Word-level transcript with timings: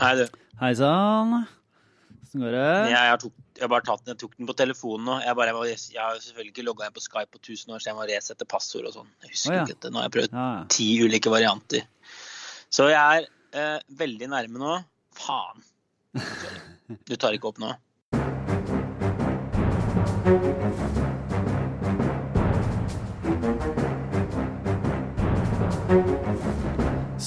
Hei, 0.00 0.14
du. 0.16 0.22
Hei 0.56 0.70
sann. 0.78 1.42
Åssen 2.24 2.40
går 2.40 2.54
det? 2.54 2.68
Jeg, 2.88 3.16
tok, 3.20 3.34
jeg 3.60 3.68
tatt 3.84 4.06
den, 4.06 4.14
jeg 4.14 4.18
tok 4.22 4.38
den 4.38 4.48
på 4.48 4.54
telefonen 4.56 5.04
nå. 5.04 5.16
Jeg, 5.20 5.36
bare, 5.36 5.52
jeg, 5.68 5.76
jeg 5.92 6.00
har 6.00 6.22
selvfølgelig 6.24 6.54
ikke 6.54 6.64
logga 6.64 6.88
inn 6.88 6.94
på 6.96 7.02
Skype 7.04 7.28
på 7.36 7.40
1000 7.42 7.74
år, 7.74 7.82
så 7.82 7.90
jeg 7.90 7.98
må 7.98 8.06
resette 8.08 8.46
passord 8.48 8.88
og 8.88 8.94
sånn. 8.94 9.10
Jeg 9.26 9.34
husker 9.34 9.52
oh, 9.52 9.56
ja. 9.58 9.66
ikke 9.66 9.74
dette. 9.74 9.90
Nå 9.92 10.00
har 10.00 10.08
jeg 10.08 10.14
prøvd 10.16 10.38
Ja. 10.38 10.46
ti 10.72 10.88
ulike 11.04 11.34
varianter. 11.34 11.84
Så 12.72 12.88
jeg 12.88 12.96
er 12.96 13.28
eh, 13.60 13.84
veldig 14.00 14.30
nærme 14.32 14.64
nå. 14.64 14.78
Faen. 15.20 15.68
Du 17.06 17.12
tar 17.20 17.36
ikke 17.36 17.52
opp 17.52 17.60
nå? 17.60 17.68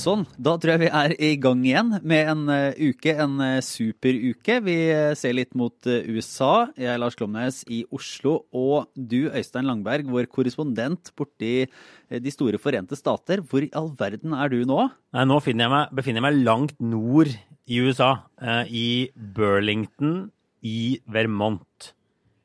Sånn, 0.04 0.26
da 0.36 0.58
tror 0.60 0.74
jeg 0.74 0.82
vi 0.82 0.88
er 1.00 1.14
i 1.16 1.36
gang 1.40 1.62
igjen 1.64 1.94
med 2.04 2.28
en 2.28 2.42
eh, 2.52 2.90
uke, 2.90 3.14
en 3.24 3.38
uh, 3.40 3.62
superuke. 3.64 4.58
Vi 4.66 4.76
eh, 4.92 5.14
ser 5.16 5.36
litt 5.38 5.54
mot 5.56 5.88
eh, 5.88 6.04
USA. 6.12 6.66
Jeg 6.76 6.90
er 6.92 7.00
Lars 7.00 7.16
Klomnes 7.16 7.62
i 7.72 7.86
Oslo, 7.88 8.34
og 8.52 8.90
du 8.98 9.30
Øystein 9.30 9.70
Langberg, 9.70 10.10
vår 10.12 10.28
korrespondent 10.28 11.14
borti 11.16 11.54
eh, 11.64 12.20
De 12.20 12.34
store 12.36 12.60
forente 12.60 12.98
stater. 13.00 13.46
Hvor 13.48 13.64
i 13.64 13.72
all 13.80 13.94
verden 14.00 14.36
er 14.36 14.52
du 14.52 14.66
nå? 14.68 14.90
Nei, 15.16 15.24
nå 15.30 15.40
jeg 15.40 15.56
meg, 15.62 15.94
befinner 15.96 16.20
jeg 16.20 16.28
meg 16.28 16.42
langt 16.50 16.84
nord 16.84 17.32
i 17.32 17.80
USA, 17.80 18.12
eh, 18.44 18.74
i 18.76 18.88
Burlington 19.16 20.26
i 20.68 20.98
Vermont. 21.08 21.94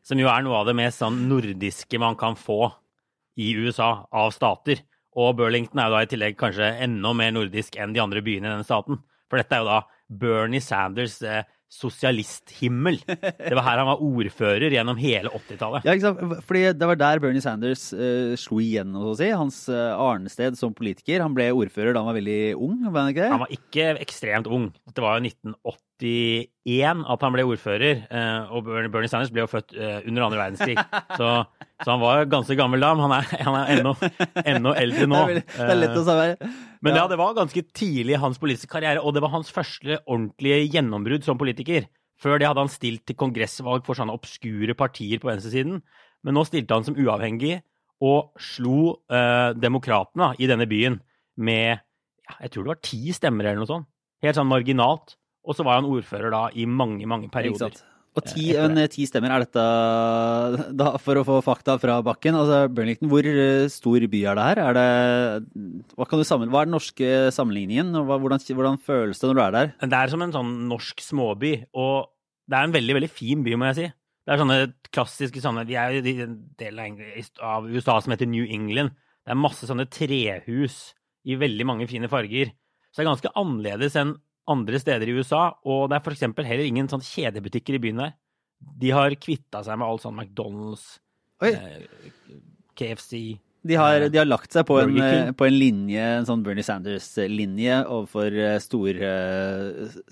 Som 0.06 0.22
jo 0.22 0.30
er 0.30 0.46
noe 0.46 0.60
av 0.60 0.70
det 0.70 0.76
mest 0.78 1.02
sånn 1.02 1.24
nordiske 1.26 1.98
man 1.98 2.14
kan 2.20 2.38
få 2.38 2.68
i 3.34 3.50
USA 3.58 4.06
av 4.14 4.30
stater. 4.36 4.84
Og 5.16 5.36
Burlington 5.38 5.80
er 5.80 5.88
jo 5.88 5.96
da 5.96 6.02
i 6.04 6.10
tillegg 6.10 6.36
kanskje 6.40 6.72
enda 6.84 7.14
mer 7.16 7.32
nordisk 7.34 7.78
enn 7.80 7.94
de 7.96 8.02
andre 8.02 8.22
byene 8.24 8.48
i 8.48 8.52
denne 8.52 8.66
staten. 8.66 9.00
For 9.28 9.40
dette 9.40 9.56
er 9.56 9.64
jo 9.64 9.70
da 9.70 9.78
Bernie 10.08 10.62
Sanders 10.64 11.18
eh, 11.24 11.42
sosialisthimmel. 11.68 12.96
Det 13.08 13.52
var 13.56 13.64
her 13.66 13.80
han 13.82 13.90
var 13.90 14.02
ordfører 14.04 14.72
gjennom 14.72 15.00
hele 15.00 15.32
80-tallet. 15.36 15.84
Ja, 15.84 15.96
ikke 15.96 16.06
sant? 16.06 16.46
Fordi 16.48 16.62
Det 16.80 16.88
var 16.88 17.00
der 17.00 17.20
Bernie 17.24 17.44
Sanders 17.44 17.90
eh, 17.92 18.32
slo 18.40 18.60
igjennom, 18.64 19.02
så 19.04 19.12
å 19.12 19.18
si. 19.20 19.28
Hans 19.36 19.60
eh, 19.72 19.90
arnested 19.92 20.56
som 20.60 20.76
politiker. 20.76 21.24
Han 21.24 21.36
ble 21.36 21.50
ordfører 21.56 21.92
da 21.92 22.04
han 22.04 22.10
var 22.12 22.20
veldig 22.20 22.40
ung, 22.56 22.80
var 22.88 23.04
han 23.04 23.12
ikke 23.12 23.26
det? 23.26 23.34
Han 23.34 23.44
var 23.44 23.54
ikke 23.58 23.90
ekstremt 24.06 24.48
ung. 24.48 24.70
Det 24.88 25.04
var 25.04 25.18
jo 25.18 25.28
1981 26.02 27.04
at 27.12 27.24
han 27.24 27.34
ble 27.34 27.44
ordfører. 27.48 28.02
eh, 28.10 28.52
Og 28.54 28.66
Bernie 28.92 29.10
Sanders 29.10 29.32
ble 29.34 29.42
jo 29.44 29.50
født 29.50 29.74
eh, 29.76 30.00
under 30.08 30.26
andre 30.26 30.40
verdenskrig. 30.40 30.76
Så, 31.18 31.30
så 31.84 31.90
han 31.92 32.02
var 32.02 32.24
ganske 32.30 32.56
gammel 32.58 32.82
da, 32.84 32.92
men 32.94 33.06
han 33.08 33.14
er, 33.18 33.30
han 33.46 33.58
er 33.60 33.72
ennå, 33.76 33.94
ennå 34.44 34.74
eldre 34.78 35.08
nå. 35.10 35.22
Det 35.36 35.44
er, 35.66 35.78
lett 35.80 35.96
å 35.98 36.04
si. 36.06 36.50
Men 36.84 36.98
ja, 37.00 37.06
det 37.10 37.18
var 37.20 37.36
ganske 37.38 37.62
tidlig 37.74 38.14
i 38.16 38.20
hans 38.22 38.38
politiske 38.42 38.70
karriere, 38.72 39.02
og 39.02 39.16
det 39.16 39.22
var 39.24 39.32
hans 39.34 39.50
første 39.54 40.00
ordentlige 40.06 40.60
gjennombrudd 40.76 41.26
som 41.26 41.40
politiker. 41.40 41.88
Før 42.18 42.40
det 42.40 42.48
hadde 42.50 42.64
han 42.64 42.72
stilt 42.72 43.04
til 43.06 43.18
kongressvalg 43.18 43.84
for 43.86 43.98
sånne 43.98 44.14
obskure 44.14 44.74
partier 44.78 45.20
på 45.22 45.30
venstresiden. 45.30 45.82
Men 46.26 46.34
nå 46.34 46.42
stilte 46.48 46.74
han 46.74 46.86
som 46.86 46.96
uavhengig 46.98 47.60
og 48.02 48.32
slo 48.42 48.96
eh, 49.10 49.52
demokratene 49.58 50.32
i 50.38 50.46
denne 50.50 50.66
byen 50.70 50.98
med 51.38 51.78
ja, 52.28 52.34
jeg 52.42 52.50
tror 52.52 52.66
det 52.66 52.72
var 52.74 52.80
ti 52.84 53.14
stemmer 53.14 53.46
eller 53.46 53.62
noe 53.62 53.70
sånt. 53.70 53.88
Helt 54.22 54.38
sånn 54.38 54.50
marginalt. 54.50 55.14
Og 55.46 55.56
så 55.56 55.66
var 55.66 55.80
han 55.80 55.88
ordfører 55.88 56.32
da 56.34 56.48
i 56.54 56.66
mange, 56.68 57.06
mange 57.08 57.30
perioder. 57.32 57.70
Exakt. 57.70 57.84
Og 58.18 58.24
ti, 58.26 58.48
en, 58.58 58.78
ti 58.90 59.04
stemmer, 59.06 59.30
er 59.30 59.44
dette 59.44 59.64
da, 60.74 60.88
For 61.02 61.20
å 61.20 61.24
få 61.26 61.36
fakta 61.44 61.76
fra 61.78 62.00
bakken, 62.02 62.34
altså 62.38 62.64
Burlington, 62.72 63.10
hvor 63.12 63.26
eh, 63.28 63.68
stor 63.70 64.06
by 64.10 64.22
er 64.32 64.38
det 64.38 64.46
her? 64.48 64.60
Er 64.64 64.78
det, 64.78 64.86
hva, 65.94 66.08
kan 66.08 66.18
du 66.18 66.26
sammen, 66.26 66.50
hva 66.50 66.64
er 66.64 66.70
den 66.70 66.74
norske 66.74 67.12
sammenligningen? 67.34 67.94
Hvordan, 68.08 68.42
hvordan 68.58 68.80
føles 68.82 69.22
det 69.22 69.30
når 69.30 69.38
du 69.38 69.44
er 69.44 69.56
der? 69.58 69.72
Det 69.84 70.00
er 70.00 70.12
som 70.12 70.24
en 70.24 70.34
sånn 70.34 70.52
norsk 70.72 71.04
småby, 71.04 71.54
og 71.78 72.10
det 72.48 72.58
er 72.58 72.66
en 72.66 72.74
veldig, 72.74 72.98
veldig 72.98 73.12
fin 73.12 73.44
by, 73.46 73.54
må 73.60 73.70
jeg 73.70 73.78
si. 73.78 73.88
Det 74.28 74.34
er 74.34 74.42
sånne 74.42 74.60
klassiske 74.92 75.40
sånne 75.40 75.62
Vi 75.68 75.76
er 75.80 75.94
jo 75.94 76.00
i 76.04 76.16
en 76.20 76.38
del 76.60 76.80
av 76.82 77.68
USA 77.68 77.94
som 78.04 78.12
heter 78.12 78.28
New 78.28 78.44
England. 78.44 78.96
Det 79.24 79.32
er 79.32 79.40
masse 79.40 79.68
sånne 79.68 79.86
trehus 79.92 80.78
i 81.28 81.36
veldig 81.38 81.66
mange 81.68 81.86
fine 81.88 82.10
farger. 82.12 82.50
Så 82.90 83.00
det 83.00 83.06
er 83.06 83.10
ganske 83.12 83.32
annerledes 83.40 83.96
enn 84.00 84.16
andre 84.48 84.80
steder 84.82 85.10
i 85.10 85.16
USA, 85.18 85.42
og 85.68 85.88
det 85.90 85.98
er 85.98 86.14
eksempel 86.14 86.48
heller 86.48 86.68
ingen 86.68 86.88
sånn 86.90 87.04
kjedebutikker 87.04 87.76
i 87.78 87.82
byen 87.82 88.04
der. 88.04 88.14
De 88.58 88.90
har 88.94 89.14
kvitta 89.20 89.62
seg 89.66 89.78
med 89.78 89.86
all 89.86 90.00
sånn 90.02 90.18
McDonald's, 90.18 90.98
eh, 91.44 91.86
KFC 92.78 93.38
de 93.68 93.74
har, 93.74 94.04
de 94.08 94.18
har 94.20 94.28
lagt 94.28 94.54
seg 94.54 94.64
på 94.68 94.76
en, 94.80 94.94
eh, 95.02 95.30
på 95.36 95.46
en 95.48 95.56
linje, 95.56 96.02
en 96.20 96.26
sånn 96.28 96.44
Bernie 96.46 96.64
Sanders-linje 96.66 97.80
overfor 97.90 98.36
eh, 98.38 98.58
store, 98.62 99.08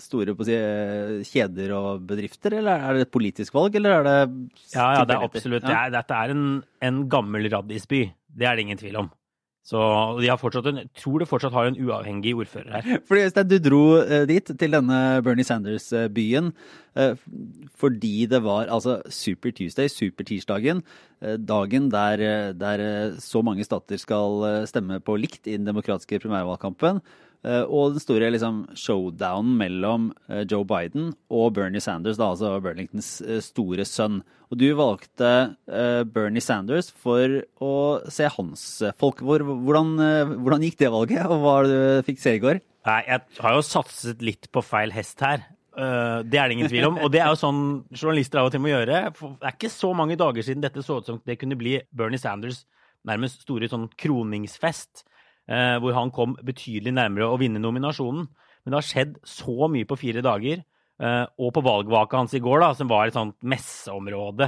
store 0.02 0.34
si, 0.48 0.56
eh, 0.56 1.12
kjeder 1.28 1.74
og 1.76 2.08
bedrifter, 2.08 2.58
eller 2.58 2.82
er 2.82 2.98
det 2.98 3.06
et 3.06 3.12
politisk 3.14 3.54
valg, 3.56 3.78
eller 3.78 4.00
er 4.00 4.08
det 4.08 4.16
Ja, 4.74 4.88
ja, 4.98 5.04
det 5.06 5.14
er 5.14 5.28
absolutt. 5.28 5.62
Ja. 5.62 5.68
Det 5.68 5.76
er, 5.78 5.94
dette 5.94 6.18
er 6.18 6.34
en, 6.34 6.48
en 6.90 7.00
gammel 7.12 7.48
raddisby. 7.52 8.02
Det 8.36 8.50
er 8.50 8.58
det 8.58 8.66
ingen 8.66 8.82
tvil 8.82 8.98
om. 9.04 9.12
Så 9.66 9.78
de 10.20 10.28
har 10.30 10.38
fortsatt 10.38 10.68
en, 10.70 10.84
tror 10.94 11.18
det 11.18 11.26
fortsatt 11.26 11.54
har 11.56 11.66
en 11.66 11.78
uavhengig 11.80 12.36
ordfører 12.38 12.76
her. 12.76 12.98
Fordi 13.08 13.24
Øystein, 13.26 13.48
du 13.50 13.56
dro 13.58 13.82
eh, 13.98 14.22
dit, 14.30 14.52
til 14.60 14.76
denne 14.76 15.00
Bernie 15.26 15.46
Sanders-byen, 15.46 16.52
eh, 16.94 17.18
fordi 17.74 18.28
det 18.30 18.44
var 18.44 18.70
altså 18.70 19.00
Super 19.10 19.50
Tuesday, 19.50 19.90
supertirsdagen, 19.90 20.84
eh, 21.18 21.34
dagen 21.42 21.90
der, 21.90 22.22
eh, 22.22 22.52
der 22.54 22.84
eh, 22.84 23.18
så 23.18 23.42
mange 23.42 23.66
stater 23.66 23.98
skal 23.98 24.46
eh, 24.46 24.66
stemme 24.70 25.00
på 25.02 25.18
likt 25.18 25.50
i 25.50 25.56
den 25.58 25.66
demokratiske 25.66 26.22
primærvalgkampen. 26.22 27.02
Eh, 27.44 27.62
Og 27.64 27.96
den 27.96 28.02
store 28.02 28.30
liksom, 28.32 28.62
showdownen 28.78 29.56
mellom 29.58 30.08
eh, 30.30 30.44
Joe 30.48 30.64
Biden 30.68 31.10
og 31.28 31.54
Bernie 31.56 31.82
Sanders, 31.82 32.18
da, 32.20 32.30
altså 32.32 32.54
Burlingtons 32.62 33.10
eh, 33.24 33.40
store 33.44 33.86
sønn. 33.88 34.22
Og 34.46 34.60
du 34.60 34.68
valgte 34.78 35.28
Bernie 36.14 36.44
Sanders 36.44 36.92
for 36.94 37.40
å 37.58 37.72
se 38.14 38.28
hans 38.30 38.60
folk. 38.94 39.18
Hvordan, 39.18 39.88
hvordan 40.38 40.62
gikk 40.62 40.76
det 40.84 40.90
valget, 40.94 41.24
og 41.26 41.42
hva 41.42 41.54
du 41.66 41.74
fikk 42.06 42.22
se 42.22 42.36
i 42.36 42.42
går? 42.44 42.60
Nei, 42.86 43.00
jeg 43.08 43.42
har 43.42 43.56
jo 43.56 43.64
satset 43.66 44.22
litt 44.22 44.46
på 44.54 44.62
feil 44.62 44.94
hest 44.94 45.24
her. 45.26 45.42
Det 45.74 46.38
er 46.38 46.46
det 46.46 46.60
ingen 46.60 46.70
tvil 46.70 46.86
om. 46.92 47.00
Og 47.02 47.10
det 47.10 47.24
er 47.24 47.34
jo 47.34 47.40
sånn 47.42 47.64
journalister 47.90 48.38
av 48.38 48.52
og 48.52 48.54
til 48.54 48.62
må 48.62 48.70
gjøre. 48.70 49.02
Det 49.10 49.50
er 49.50 49.58
ikke 49.58 49.72
så 49.74 49.90
mange 49.98 50.14
dager 50.20 50.46
siden 50.46 50.62
dette 50.62 50.86
så 50.86 51.00
ut 51.00 51.10
som 51.10 51.18
det 51.26 51.40
kunne 51.42 51.58
bli 51.58 51.80
Bernie 51.90 52.22
Sanders 52.22 52.62
nærmest 53.06 53.44
store 53.46 53.68
sånn 53.70 53.88
kroningsfest. 53.98 55.04
Eh, 55.50 55.76
hvor 55.82 55.96
han 55.96 56.12
kom 56.14 56.36
betydelig 56.46 56.94
nærmere 56.96 57.28
å 57.30 57.38
vinne 57.40 57.62
nominasjonen. 57.62 58.26
Men 58.64 58.74
det 58.74 58.80
har 58.80 58.88
skjedd 58.88 59.18
så 59.26 59.68
mye 59.70 59.88
på 59.88 59.98
fire 60.00 60.24
dager. 60.26 60.64
eh, 60.98 61.26
og 61.38 61.52
på 61.52 61.60
valgvaka 61.60 62.16
hans 62.16 62.34
i 62.34 62.40
går, 62.40 62.60
da, 62.62 62.70
som 62.74 62.88
var 62.88 63.06
et 63.06 63.16
sånt 63.16 63.36
messeområde 63.44 64.46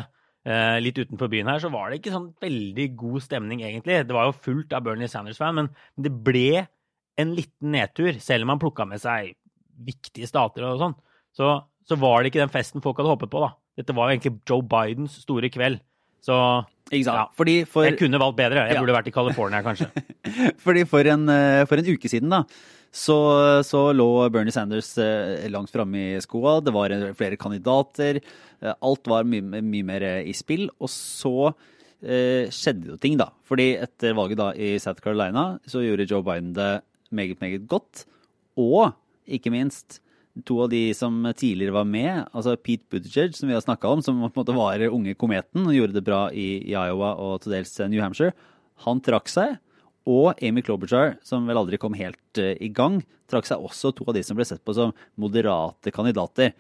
eh, 0.49 0.79
litt 0.81 0.97
utenfor 0.97 1.29
byen 1.29 1.51
her, 1.53 1.61
så 1.61 1.69
var 1.69 1.91
det 1.91 1.99
ikke 2.01 2.15
sånn 2.15 2.31
veldig 2.41 2.87
god 2.97 3.25
stemning, 3.27 3.61
egentlig. 3.67 3.99
Det 4.09 4.17
var 4.17 4.31
jo 4.31 4.39
fullt 4.47 4.73
av 4.73 4.87
Bernie 4.87 5.11
Sanders-fan, 5.13 5.59
men 5.59 5.69
det 6.01 6.13
ble 6.25 6.65
en 7.19 7.35
liten 7.37 7.75
nedtur, 7.75 8.17
selv 8.23 8.47
om 8.47 8.55
han 8.55 8.63
plukka 8.63 8.87
med 8.89 9.03
seg 9.03 9.35
viktige 9.85 10.29
stater 10.31 10.65
og 10.67 10.81
sånn. 10.81 10.97
Så, 11.37 11.51
så 11.85 11.99
var 12.01 12.23
det 12.23 12.33
ikke 12.33 12.43
den 12.45 12.55
festen 12.55 12.83
folk 12.85 12.99
hadde 13.01 13.13
håpet 13.13 13.33
på, 13.33 13.43
da. 13.45 13.53
Dette 13.79 13.95
var 13.95 14.09
jo 14.09 14.17
egentlig 14.17 14.41
Joe 14.49 14.65
Bidens 14.67 15.21
store 15.23 15.51
kveld. 15.53 15.83
Så? 16.25 16.35
Ja. 16.91 17.27
Fordi, 17.37 17.61
for, 17.69 17.85
jeg 17.85 17.99
kunne 18.01 18.19
valgt 18.21 18.39
bedre. 18.39 18.63
Jeg 18.69 18.75
Ja. 18.79 18.81
burde 18.81 18.95
vært 18.97 19.09
i 19.11 19.13
California, 19.13 19.61
kanskje. 19.63 19.91
fordi 20.65 20.85
for, 20.89 21.05
en, 21.05 21.29
eh, 21.29 21.65
for 21.69 21.77
en 21.77 21.91
uke 21.93 22.09
siden 22.09 22.33
da, 22.33 22.43
så, 22.91 23.17
så 23.69 23.83
lå 23.93 24.07
Bernie 24.33 24.55
Sanders 24.55 24.95
eh, 24.99 25.45
langt 25.53 25.71
framme 25.71 26.17
i 26.17 26.21
skoa. 26.25 26.59
Det 26.65 26.73
var 26.73 26.91
eh, 26.97 27.11
flere 27.19 27.37
kandidater. 27.37 28.23
Alt 28.81 29.07
var 29.13 29.29
mye, 29.29 29.61
mye 29.61 29.85
mer 29.87 30.07
i 30.25 30.33
spill. 30.35 30.71
Og 30.81 30.89
så 30.89 31.35
eh, 32.03 32.49
skjedde 32.49 32.95
jo 32.95 32.97
ting, 32.97 33.19
da. 33.21 33.29
Fordi 33.47 33.75
etter 33.85 34.17
valget 34.17 34.41
da 34.41 34.49
i 34.57 34.73
South 34.83 35.05
Carolina 35.05 35.59
så 35.69 35.85
gjorde 35.85 36.09
Joe 36.09 36.25
Biden 36.25 36.55
det 36.57 36.71
meget, 37.13 37.37
meget 37.45 37.69
godt. 37.69 38.07
Og 38.59 38.95
ikke 39.29 39.53
minst 39.53 40.01
to 40.47 40.59
av 40.65 40.71
de 40.73 40.83
som 40.95 41.17
tidligere 41.37 41.75
var 41.75 41.87
med, 41.89 42.27
altså 42.33 42.57
Pete 42.61 42.87
Buttigieg, 42.91 43.35
som 43.37 43.51
vi 43.51 43.57
har 43.57 43.65
snakka 43.65 43.91
om, 43.91 44.03
som 44.05 44.21
på 44.21 44.29
en 44.29 44.41
måte 44.41 44.57
var 44.57 44.85
unge 44.89 45.15
kometen 45.19 45.67
og 45.67 45.75
gjorde 45.75 45.97
det 45.97 46.05
bra 46.07 46.21
i, 46.31 46.49
i 46.69 46.75
Iowa 46.77 47.15
og 47.23 47.43
til 47.43 47.57
dels 47.57 47.75
New 47.89 48.03
Hampshire, 48.03 48.37
han 48.87 49.03
trakk 49.05 49.31
seg. 49.33 49.57
Og 50.09 50.39
Amy 50.41 50.63
Klobuchar, 50.65 51.19
som 51.27 51.45
vel 51.49 51.59
aldri 51.61 51.77
kom 51.81 51.97
helt 51.99 52.41
uh, 52.41 52.55
i 52.57 52.71
gang, 52.73 53.03
trakk 53.29 53.49
seg 53.49 53.61
også 53.61 53.93
to 53.93 54.07
av 54.09 54.17
de 54.17 54.25
som 54.25 54.39
ble 54.39 54.47
sett 54.49 54.63
på 54.65 54.73
som 54.77 54.95
moderate 55.21 55.93
kandidater. 55.93 56.55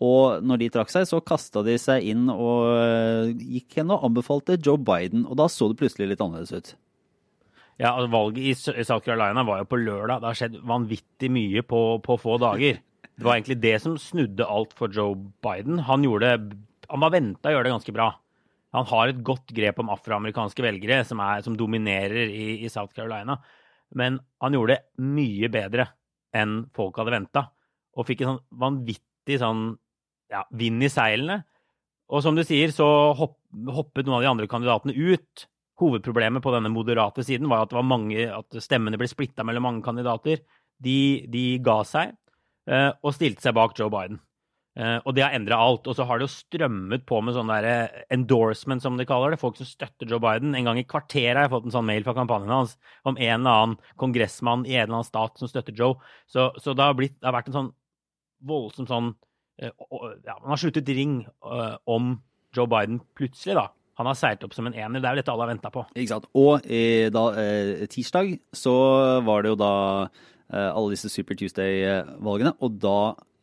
Og 0.00 0.44
når 0.46 0.62
de 0.62 0.70
trakk 0.72 0.92
seg, 0.94 1.04
så 1.10 1.20
kasta 1.20 1.64
de 1.66 1.74
seg 1.80 2.06
inn 2.08 2.30
og 2.32 2.70
uh, 2.70 3.28
gikk 3.28 3.80
hen 3.80 3.92
og 3.92 4.06
anbefalte 4.08 4.56
Joe 4.56 4.80
Biden. 4.80 5.26
Og 5.28 5.36
da 5.36 5.50
så 5.52 5.68
det 5.68 5.80
plutselig 5.82 6.14
litt 6.14 6.24
annerledes 6.24 6.54
ut. 6.54 6.76
Ja, 7.78 7.92
altså 7.92 8.08
Valget 8.10 8.42
i 8.42 8.84
South 8.86 9.04
Carolina 9.04 9.44
var 9.46 9.60
jo 9.60 9.68
på 9.70 9.78
lørdag. 9.78 10.22
Det 10.22 10.30
har 10.30 10.38
skjedd 10.40 10.56
vanvittig 10.66 11.28
mye 11.30 11.62
på, 11.62 11.82
på 12.02 12.16
få 12.18 12.38
dager. 12.42 12.80
Det 13.18 13.26
var 13.26 13.34
egentlig 13.34 13.58
det 13.58 13.74
som 13.82 13.96
snudde 13.98 14.46
alt 14.46 14.74
for 14.78 14.94
Joe 14.94 15.16
Biden. 15.42 15.80
Han 15.88 16.04
gjorde, 16.06 16.36
han 16.86 17.02
var 17.02 17.10
venta 17.10 17.50
å 17.50 17.56
gjøre 17.56 17.66
det 17.66 17.74
ganske 17.74 17.94
bra. 17.96 18.12
Han 18.76 18.86
har 18.86 19.10
et 19.10 19.22
godt 19.26 19.50
grep 19.56 19.80
om 19.82 19.90
afroamerikanske 19.90 20.62
velgere, 20.62 21.00
som, 21.08 21.18
er, 21.24 21.42
som 21.42 21.56
dominerer 21.58 22.30
i, 22.30 22.60
i 22.62 22.70
South 22.70 22.94
Carolina. 22.94 23.40
Men 23.98 24.20
han 24.44 24.54
gjorde 24.54 24.76
det 24.76 25.02
mye 25.02 25.50
bedre 25.50 25.88
enn 26.36 26.60
folk 26.76 27.00
hadde 27.00 27.16
venta. 27.16 27.48
og 27.98 28.06
fikk 28.06 28.22
en 28.22 28.30
sånn 28.30 28.44
vanvittig 28.60 29.38
sånn 29.42 29.72
ja, 30.30 30.44
vind 30.54 30.84
i 30.86 30.92
seilene. 30.92 31.40
Og 32.14 32.22
som 32.22 32.38
du 32.38 32.44
sier, 32.46 32.70
så 32.70 32.86
hopp, 33.18 33.40
hoppet 33.66 34.06
noen 34.06 34.20
av 34.20 34.22
de 34.22 34.30
andre 34.30 34.48
kandidatene 34.48 34.94
ut. 34.94 35.48
Hovedproblemet 35.82 36.44
på 36.44 36.52
denne 36.54 36.70
moderate 36.70 37.24
siden 37.26 37.50
var 37.50 37.66
at, 37.66 37.74
var 37.74 37.86
mange, 37.86 38.28
at 38.30 38.62
stemmene 38.62 39.00
ble 39.00 39.10
splitta 39.10 39.42
mellom 39.46 39.66
mange 39.66 39.82
kandidater. 39.82 40.44
De, 40.78 41.26
de 41.26 41.44
ga 41.66 41.80
seg 41.88 42.14
og 42.68 43.14
stilte 43.16 43.40
seg 43.40 43.54
bak 43.56 43.72
Joe 43.78 43.88
Biden. 43.92 44.18
Eh, 44.78 44.98
og 45.02 45.14
det 45.16 45.24
har 45.24 45.34
endra 45.34 45.58
alt. 45.58 45.88
Og 45.90 45.96
så 45.98 46.06
har 46.06 46.18
det 46.18 46.28
jo 46.28 46.34
strømmet 46.36 47.04
på 47.08 47.20
med 47.24 47.34
sånne 47.34 47.58
der 47.64 48.04
endorsement, 48.14 48.82
som 48.84 48.98
de 48.98 49.06
kaller 49.08 49.34
det. 49.34 49.40
Folk 49.42 49.58
som 49.58 49.66
støtter 49.66 50.10
Joe 50.10 50.22
Biden. 50.22 50.54
En 50.54 50.70
gang 50.70 50.78
i 50.78 50.86
kvarteret 50.86 51.34
har 51.34 51.48
jeg 51.48 51.54
fått 51.56 51.66
en 51.68 51.74
sånn 51.74 51.88
mail 51.88 52.06
fra 52.06 52.14
kampanjen 52.18 52.54
hans 52.54 52.76
om 53.02 53.18
en 53.18 53.40
eller 53.40 53.64
annen 53.64 53.78
kongressmann 54.00 54.66
i 54.68 54.76
en 54.76 54.86
eller 54.86 55.00
annen 55.00 55.08
stat 55.08 55.40
som 55.40 55.50
støtter 55.50 55.74
Joe. 55.74 55.98
Så, 56.30 56.52
så 56.62 56.76
det, 56.76 56.84
har 56.84 56.98
blitt, 56.98 57.18
det 57.18 57.30
har 57.30 57.36
vært 57.40 57.50
en 57.50 57.58
sånn 57.58 57.72
voldsom 58.46 58.86
sånn 58.86 59.10
eh, 59.58 59.74
ja, 59.74 60.38
Man 60.38 60.52
har 60.52 60.62
sluttet 60.62 60.94
ring 60.94 61.20
om 61.42 62.14
Joe 62.54 62.70
Biden 62.70 63.02
plutselig, 63.18 63.58
da. 63.58 63.66
Han 63.98 64.06
har 64.06 64.14
seilt 64.14 64.44
opp 64.46 64.54
som 64.54 64.68
en 64.68 64.76
ener. 64.78 65.02
Det 65.02 65.08
er 65.08 65.16
jo 65.16 65.22
dette 65.24 65.32
alle 65.32 65.42
har 65.42 65.50
venta 65.50 65.72
på. 65.74 65.82
Ikke 65.98 66.12
sant. 66.12 66.28
Og 66.38 66.62
eh, 66.70 67.08
da, 67.10 67.24
eh, 67.42 67.88
tirsdag 67.90 68.36
så 68.54 68.74
var 69.26 69.42
det 69.42 69.50
jo 69.50 69.58
da 69.58 69.72
eh, 70.06 70.28
alle 70.56 70.94
disse 70.94 71.10
Super 71.12 71.36
Tuesday-valgene, 71.38 72.54
og 72.64 72.76
da 72.80 72.98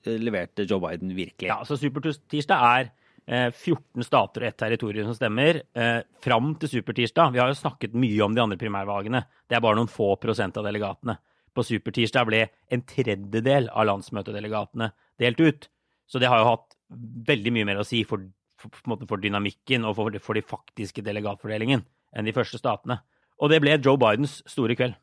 eh, 0.06 0.16
leverte 0.22 0.66
Joe 0.66 0.82
Biden 0.84 1.14
virkelig. 1.18 1.50
Ja, 1.52 1.60
så 1.68 1.78
Super 1.78 2.02
Tuesday 2.06 2.42
er 2.56 2.90
eh, 3.28 3.52
14 3.52 4.08
stater 4.08 4.46
og 4.46 4.50
ett 4.50 4.58
territorium 4.62 5.10
som 5.10 5.18
stemmer. 5.18 5.62
Eh, 5.78 6.00
fram 6.24 6.54
til 6.62 6.72
Supertirsdag 6.78 7.36
Vi 7.36 7.42
har 7.44 7.52
jo 7.52 7.60
snakket 7.60 7.98
mye 7.98 8.22
om 8.26 8.36
de 8.36 8.44
andre 8.44 8.60
primærvalgene. 8.62 9.26
Det 9.46 9.58
er 9.58 9.64
bare 9.66 9.80
noen 9.80 9.92
få 9.92 10.16
prosent 10.22 10.58
av 10.58 10.66
delegatene. 10.68 11.18
På 11.56 11.64
Supertirsdag 11.64 12.28
ble 12.28 12.42
en 12.74 12.84
tredjedel 12.90 13.70
av 13.72 13.88
landsmøtedelegatene 13.92 14.90
delt 15.22 15.40
ut. 15.40 15.70
Så 16.10 16.20
det 16.22 16.30
har 16.30 16.42
jo 16.42 16.52
hatt 16.52 16.76
veldig 17.30 17.54
mye 17.56 17.70
mer 17.70 17.82
å 17.82 17.88
si 17.88 18.04
for 18.06 18.26
for, 18.56 19.06
for 19.08 19.22
dynamikken 19.22 19.86
og 19.88 19.98
for, 19.98 20.20
for 20.24 20.38
de 20.38 20.44
faktiske 20.46 21.04
delegatfordelingen 21.06 21.84
enn 22.16 22.28
de 22.28 22.34
første 22.36 22.60
statene. 22.62 23.02
Og 23.42 23.52
det 23.52 23.60
ble 23.64 23.76
Joe 23.78 24.00
Bidens 24.00 24.40
store 24.48 24.78
kveld. 24.80 24.96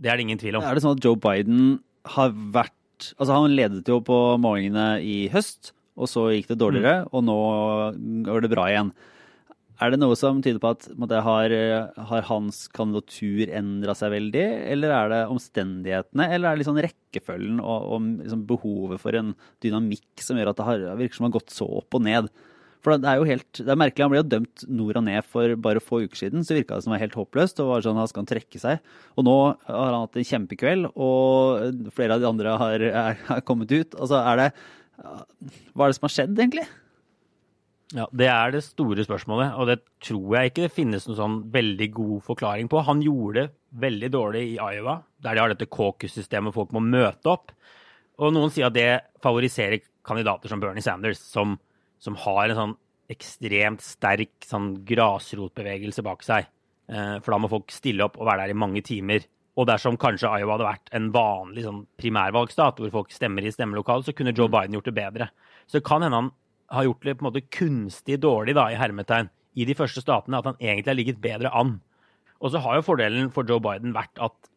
Det 0.00 0.10
er 0.10 0.16
det 0.16 0.26
ingen 0.26 0.40
tvil 0.40 0.58
om. 0.58 0.64
Er 0.64 0.76
det 0.76 0.84
sånn 0.84 0.96
at 0.96 1.04
Joe 1.04 1.18
Biden 1.20 1.78
har 2.16 2.34
vært 2.34 2.76
Altså, 3.16 3.32
han 3.32 3.54
ledet 3.56 3.88
jo 3.88 3.96
på 4.04 4.16
målingene 4.44 4.98
i 5.00 5.30
høst, 5.32 5.70
og 5.96 6.04
så 6.10 6.26
gikk 6.34 6.50
det 6.50 6.58
dårligere, 6.60 7.06
mm. 7.06 7.14
og 7.16 7.22
nå 7.24 7.36
går 8.26 8.44
det 8.44 8.50
bra 8.52 8.66
igjen. 8.68 8.90
Er 9.80 9.94
det 9.94 10.00
noe 10.02 10.16
som 10.20 10.42
tyder 10.44 10.60
på 10.60 10.74
at 10.74 10.84
måtte, 11.00 11.22
har, 11.24 11.54
har, 11.96 12.26
hans 12.28 12.66
kandidatur 12.76 13.48
endra 13.56 13.94
seg 13.96 14.12
veldig, 14.12 14.44
eller 14.74 14.92
er 14.92 15.08
det 15.14 15.20
omstendighetene, 15.32 16.26
eller 16.28 16.50
er 16.50 16.58
det 16.58 16.60
liksom 16.60 16.82
rekkefølgen 16.84 17.62
og, 17.64 17.86
og 17.88 18.10
liksom 18.20 18.44
behovet 18.50 19.00
for 19.00 19.16
en 19.16 19.32
dynamikk 19.64 20.24
som 20.24 20.36
gjør 20.36 20.52
at 20.52 20.60
det 20.60 20.68
har, 20.68 20.86
virker 21.00 21.22
som 21.22 21.30
har 21.30 21.36
gått 21.38 21.56
så 21.56 21.70
opp 21.80 21.96
og 21.96 22.04
ned? 22.04 22.28
For 22.80 22.96
det 22.96 23.08
er 23.10 23.20
jo 23.20 23.28
helt, 23.28 23.48
det 23.60 23.68
er 23.68 23.78
merkelig, 23.78 24.04
han 24.06 24.12
ble 24.12 24.20
jo 24.22 24.28
dømt 24.32 24.62
nord 24.72 24.98
og 25.02 25.04
ned 25.04 25.26
for 25.28 25.52
bare 25.60 25.82
få 25.84 26.02
uker 26.06 26.16
siden. 26.16 26.44
Så 26.46 26.56
virka 26.56 26.78
det 26.78 26.86
som 26.86 26.94
det 26.94 26.96
var 26.98 27.04
helt 27.04 27.18
håpløst. 27.20 27.60
og 27.60 27.72
var 27.74 27.84
sånn, 27.84 28.00
Han 28.00 28.08
skal 28.08 28.28
trekke 28.30 28.60
seg. 28.62 28.80
Og 29.20 29.26
nå 29.28 29.36
har 29.68 29.90
han 29.92 30.00
hatt 30.06 30.16
en 30.16 30.28
kjempekveld, 30.30 30.92
og 30.96 31.92
flere 31.92 32.16
av 32.16 32.24
de 32.24 32.30
andre 32.30 32.56
har, 32.62 32.86
er, 32.90 33.20
er 33.36 33.44
kommet 33.44 33.72
ut. 33.72 33.96
Altså, 34.00 34.22
er 34.24 34.40
det 34.40 34.50
Hva 35.00 35.84
er 35.84 35.92
det 35.92 35.98
som 35.98 36.08
har 36.08 36.16
skjedd, 36.16 36.38
egentlig? 36.38 36.66
Ja, 37.96 38.06
Det 38.14 38.28
er 38.30 38.52
det 38.54 38.62
store 38.62 39.02
spørsmålet, 39.02 39.56
og 39.58 39.66
det 39.66 39.80
tror 40.06 40.36
jeg 40.36 40.50
ikke 40.52 40.66
det 40.68 40.74
finnes 40.74 41.08
noen 41.08 41.18
sånn 41.18 41.38
veldig 41.52 41.88
god 41.96 42.20
forklaring 42.28 42.68
på. 42.70 42.84
Han 42.86 43.02
gjorde 43.02 43.42
det 43.48 43.48
veldig 43.82 44.10
dårlig 44.14 44.42
i 44.52 44.58
Iowa, 44.62 45.00
der 45.20 45.34
de 45.34 45.42
har 45.42 45.52
dette 45.52 45.66
caucus-systemet 45.66 46.54
folk 46.54 46.70
må 46.76 46.82
møte 46.84 47.32
opp. 47.32 47.50
Og 48.20 48.32
noen 48.36 48.52
sier 48.54 48.68
at 48.68 48.76
det 48.76 49.00
favoriserer 49.24 49.82
kandidater 50.06 50.52
som 50.52 50.62
Bernie 50.62 50.84
Sanders, 50.84 51.18
som 51.18 51.58
som 52.00 52.16
har 52.24 52.48
en 52.48 52.58
sånn 52.58 52.78
ekstremt 53.10 53.82
sterk 53.82 54.46
sånn 54.46 54.72
grasrotbevegelse 54.86 56.04
bak 56.06 56.24
seg. 56.24 56.48
Eh, 56.90 57.16
for 57.22 57.34
da 57.34 57.40
må 57.42 57.50
folk 57.50 57.72
stille 57.74 58.06
opp 58.06 58.18
og 58.18 58.28
være 58.28 58.46
der 58.46 58.54
i 58.54 58.60
mange 58.62 58.82
timer. 58.86 59.26
Og 59.58 59.66
dersom 59.68 59.98
kanskje 60.00 60.30
Iowa 60.30 60.54
hadde 60.56 60.68
vært 60.68 60.92
en 60.96 61.10
vanlig 61.14 61.66
sånn 61.66 61.82
primærvalgstat, 62.00 62.78
hvor 62.80 62.94
folk 62.94 63.12
stemmer 63.12 63.44
i 63.44 63.52
stemmelokalet, 63.52 64.06
så 64.08 64.14
kunne 64.16 64.34
Joe 64.34 64.48
mm. 64.48 64.54
Biden 64.54 64.78
gjort 64.78 64.88
det 64.88 64.96
bedre. 64.96 65.28
Så 65.66 65.78
det 65.78 65.86
kan 65.88 66.06
hende 66.06 66.20
han 66.20 66.30
har 66.70 66.86
gjort 66.86 67.04
det 67.06 67.16
på 67.18 67.24
en 67.24 67.28
måte 67.28 67.48
kunstig 67.50 68.20
dårlig 68.22 68.54
da, 68.56 68.68
i 68.70 68.78
hermetegn 68.78 69.30
i 69.58 69.66
de 69.66 69.74
første 69.74 70.02
statene, 70.04 70.38
at 70.38 70.46
han 70.46 70.60
egentlig 70.60 70.92
har 70.92 70.98
ligget 71.00 71.22
bedre 71.22 71.50
an. 71.56 71.80
Og 72.40 72.54
så 72.54 72.62
har 72.62 72.78
jo 72.78 72.86
fordelen 72.86 73.32
for 73.34 73.48
Joe 73.48 73.60
Biden 73.62 73.92
vært 73.92 74.22
at 74.22 74.50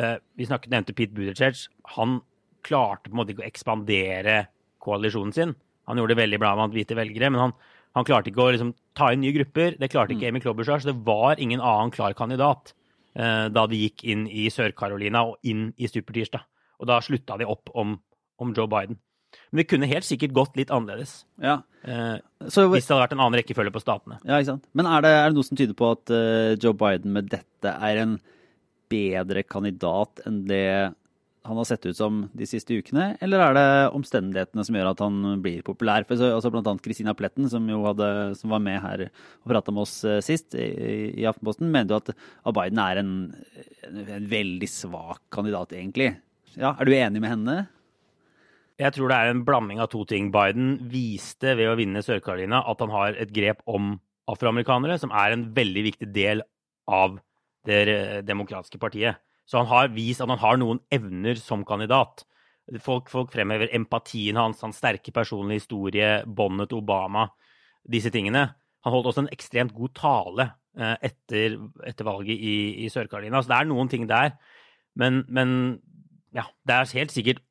eh, 0.00 0.16
Vi 0.38 0.46
snakket, 0.46 0.70
nevnte 0.72 0.94
Pete 0.96 1.12
Buttigieg. 1.16 1.58
Han 1.98 2.20
klarte 2.64 3.10
på 3.10 3.14
en 3.16 3.20
måte 3.20 3.34
ikke 3.34 3.44
å 3.44 3.50
ekspandere 3.50 4.36
koalisjonen 4.82 5.34
sin. 5.34 5.56
Han 5.86 6.00
gjorde 6.00 6.14
det 6.14 6.22
veldig 6.22 6.40
bra 6.42 6.52
med 6.58 6.74
hvite 6.74 6.98
velgere, 6.98 7.30
men 7.32 7.42
han, 7.44 7.54
han 7.96 8.06
klarte 8.06 8.32
ikke 8.32 8.42
å 8.44 8.50
liksom, 8.54 8.74
ta 8.96 9.12
inn 9.12 9.22
nye 9.22 9.34
grupper. 9.36 9.78
Det 9.80 9.90
klarte 9.92 10.16
ikke 10.16 10.26
mm. 10.26 10.34
Amy 10.34 10.42
Klobuchar, 10.44 10.82
så 10.82 10.90
det 10.90 10.98
var 11.06 11.40
ingen 11.42 11.62
annen 11.62 11.94
klar 11.94 12.16
kandidat 12.18 12.74
eh, 13.14 13.46
da 13.52 13.66
de 13.70 13.80
gikk 13.86 14.04
inn 14.04 14.26
i 14.28 14.48
Sør-Carolina 14.52 15.24
og 15.30 15.38
inn 15.48 15.70
i 15.78 15.90
supertirsdag. 15.90 16.44
Og 16.82 16.90
da 16.90 17.00
slutta 17.04 17.38
de 17.40 17.48
opp 17.48 17.72
om, 17.72 17.96
om, 18.42 18.52
Joe 18.56 18.68
Biden. 18.70 18.98
Men 19.50 19.62
det 19.62 19.68
kunne 19.70 19.88
helt 19.88 20.06
sikkert 20.06 20.34
gått 20.36 20.58
litt 20.58 20.72
annerledes. 20.74 21.22
Ja. 21.42 21.60
Eh, 21.86 22.16
så, 22.50 22.66
hvis 22.72 22.84
det 22.84 22.94
hadde 22.94 23.04
vært 23.06 23.16
en 23.16 23.22
annen 23.22 23.38
rekkefølge 23.40 23.72
på 23.74 23.82
statene. 23.84 24.18
Ja, 24.24 24.40
ikke 24.40 24.56
sant. 24.56 24.68
Men 24.76 24.90
er 24.90 25.06
det, 25.06 25.12
er 25.16 25.30
det 25.30 25.38
noe 25.38 25.48
som 25.48 25.58
tyder 25.58 25.76
på 25.78 25.92
at 25.94 26.12
uh, 26.12 26.52
Joe 26.58 26.76
Biden 26.76 27.14
med 27.16 27.30
dette 27.32 27.72
er 27.72 28.02
en 28.02 28.18
bedre 28.92 29.42
kandidat 29.46 30.22
enn 30.26 30.44
det 30.50 30.66
han 31.46 31.58
har 31.60 31.66
sett 31.68 31.86
ut 31.86 31.96
som 31.96 32.24
de 32.36 32.46
siste 32.48 32.74
ukene, 32.74 33.12
eller 33.22 33.42
er 33.42 33.54
det 33.56 33.68
omstendighetene 33.96 34.64
som 34.66 34.76
gjør 34.78 34.90
at 34.90 35.02
han 35.04 35.40
blir 35.44 35.62
populær? 35.66 36.06
For 36.08 36.18
så, 36.18 36.32
altså 36.34 36.50
Blant 36.52 36.68
annet 36.70 36.84
Christina 36.84 37.14
Pletten, 37.16 37.48
som 37.50 37.68
hadde, 37.84 38.08
som 38.38 38.52
var 38.52 38.62
med 38.64 38.80
her 38.82 39.06
og 39.08 39.52
prata 39.52 39.74
med 39.74 39.84
oss 39.84 39.96
eh, 40.06 40.18
sist 40.24 40.56
i, 40.58 40.66
i 41.22 41.26
Aftenposten, 41.28 41.70
mener 41.72 41.94
jo 41.94 42.00
at 42.02 42.56
Biden 42.56 42.82
er 42.82 43.00
en, 43.02 43.12
en, 43.88 44.28
veldig 44.30 44.70
svak 44.70 45.22
kandidat, 45.34 45.74
egentlig. 45.76 46.12
Ja, 46.56 46.74
Er 46.74 46.88
du 46.88 46.94
enig 46.96 47.22
med 47.22 47.32
henne? 47.32 47.56
Jeg 48.76 48.92
tror 48.92 49.08
det 49.08 49.18
er 49.18 49.32
en 49.32 49.44
blanding 49.46 49.80
av 49.80 49.88
to 49.92 50.02
ting. 50.08 50.28
Biden 50.34 50.74
viste 50.92 51.54
ved 51.56 51.70
å 51.70 51.78
vinne 51.78 52.04
Sør-Carolina 52.04 52.60
at 52.68 52.82
han 52.84 52.92
har 52.92 53.16
et 53.16 53.32
grep 53.32 53.62
om 53.64 53.94
afroamerikanere, 54.28 54.98
som 55.00 55.14
er 55.14 55.32
en 55.32 55.46
veldig 55.56 55.86
viktig 55.92 56.10
del 56.12 56.42
av 56.90 57.16
det 57.66 58.24
demokratiske 58.26 58.78
partiet. 58.82 59.22
Så 59.46 59.60
han 59.60 59.68
har 59.70 59.92
vist 59.94 60.22
at 60.22 60.30
han 60.32 60.42
har 60.42 60.58
noen 60.58 60.82
evner 60.92 61.38
som 61.38 61.62
kandidat. 61.66 62.24
Folk, 62.82 63.10
folk 63.12 63.30
fremhever 63.30 63.70
empatien 63.78 64.38
hans, 64.40 64.62
hans 64.66 64.80
sterke 64.80 65.14
personlige 65.14 65.62
historie, 65.62 66.10
båndet 66.26 66.72
til 66.72 66.80
Obama, 66.82 67.28
disse 67.86 68.10
tingene. 68.14 68.48
Han 68.86 68.94
holdt 68.94 69.12
også 69.12 69.24
en 69.24 69.34
ekstremt 69.34 69.74
god 69.74 69.94
tale 69.98 70.48
eh, 70.78 70.96
etter, 71.10 71.60
etter 71.86 72.06
valget 72.06 72.34
i, 72.34 72.56
i 72.82 72.90
Sør-Carolina. 72.90 73.42
Så 73.42 73.52
det 73.52 73.60
er 73.60 73.70
noen 73.70 73.90
ting 73.92 74.08
der. 74.10 74.34
Men, 74.98 75.22
men, 75.30 75.52
ja, 76.34 76.48
det 76.66 76.78
er 76.78 76.96
helt 77.00 77.14
sikkert 77.14 77.44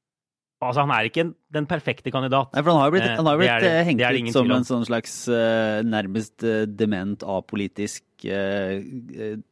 Altså, 0.64 0.86
han 0.86 0.92
er 0.96 1.06
ikke 1.06 1.26
den 1.54 1.66
perfekte 1.70 2.10
kandidat. 2.10 2.48
Nei, 2.56 2.62
for 2.64 2.72
Han 2.72 2.80
har 2.82 2.92
blitt, 2.94 3.04
han 3.20 3.28
har 3.28 3.38
blitt 3.38 3.62
det, 3.62 3.72
eh, 3.76 3.84
hengt 3.86 4.02
ut 4.02 4.30
som 4.34 4.52
en 4.56 4.64
sånn 4.66 4.86
slags 4.88 5.14
uh, 5.28 5.84
nærmest 5.86 6.46
uh, 6.48 6.64
dement, 6.66 7.22
apolitisk 7.28 8.26
uh, 8.26 8.80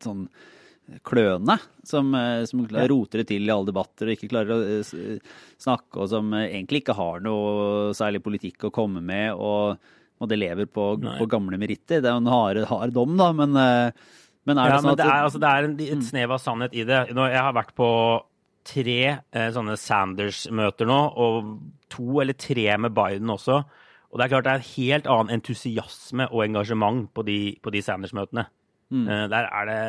sånn 0.02 0.24
kløne 1.08 1.58
som, 1.88 2.10
eh, 2.16 2.44
som 2.50 2.64
roter 2.68 3.22
det 3.22 3.28
til 3.32 3.48
i 3.48 3.54
alle 3.54 3.70
debatter 3.70 4.10
og 4.10 4.16
ikke 4.16 4.32
klarer 4.32 4.56
å 4.56 4.80
eh, 4.80 5.38
snakke, 5.62 6.02
og 6.04 6.10
som 6.12 6.34
eh, 6.36 6.50
egentlig 6.50 6.84
ikke 6.84 6.98
har 6.98 7.24
noe 7.24 7.94
særlig 7.98 8.24
politikk 8.26 8.68
å 8.68 8.74
komme 8.76 9.04
med, 9.04 9.32
og, 9.34 9.80
og 10.20 10.32
det 10.32 10.42
lever 10.42 10.68
på, 10.68 10.90
på, 11.06 11.30
gamle 11.32 11.60
meritter. 11.62 12.04
Det 12.04 12.12
er 12.12 12.18
jo 12.18 12.26
en 12.26 12.34
hard, 12.34 12.64
hard 12.70 12.94
dom, 12.96 13.16
da, 13.20 13.32
men, 13.36 13.56
men 13.56 14.60
er 14.60 14.70
det 14.70 14.76
ja, 14.76 14.84
sånn 14.84 14.94
at 14.94 15.02
det 15.02 15.10
er, 15.10 15.26
altså, 15.30 15.42
det 15.44 15.50
er 15.50 15.70
en, 15.70 15.80
et 15.80 15.98
mm. 16.04 16.06
snev 16.12 16.36
av 16.36 16.44
sannhet 16.44 16.78
i 16.78 16.86
det. 16.88 17.02
Jeg 17.16 17.44
har 17.48 17.58
vært 17.58 17.76
på 17.80 17.90
tre 18.68 19.00
eh, 19.12 19.50
sånne 19.54 19.76
Sanders-møter 19.80 20.88
nå, 20.90 21.00
og 21.20 21.56
to 21.92 22.22
eller 22.24 22.38
tre 22.40 22.68
med 22.82 22.96
Biden 22.96 23.32
også. 23.34 23.62
Og 24.14 24.20
det 24.20 24.26
er 24.26 24.34
klart 24.34 24.46
det 24.46 24.54
er 24.54 24.62
en 24.62 24.72
helt 24.76 25.10
annen 25.10 25.36
entusiasme 25.40 26.28
og 26.30 26.44
engasjement 26.46 27.08
på 27.16 27.26
de, 27.28 27.40
på 27.64 27.74
de 27.74 27.82
Sanders-møtene. 27.84 28.46
Mm. 28.94 29.08
Eh, 29.08 29.26
der 29.34 29.50
er 29.50 29.70
det 29.70 29.82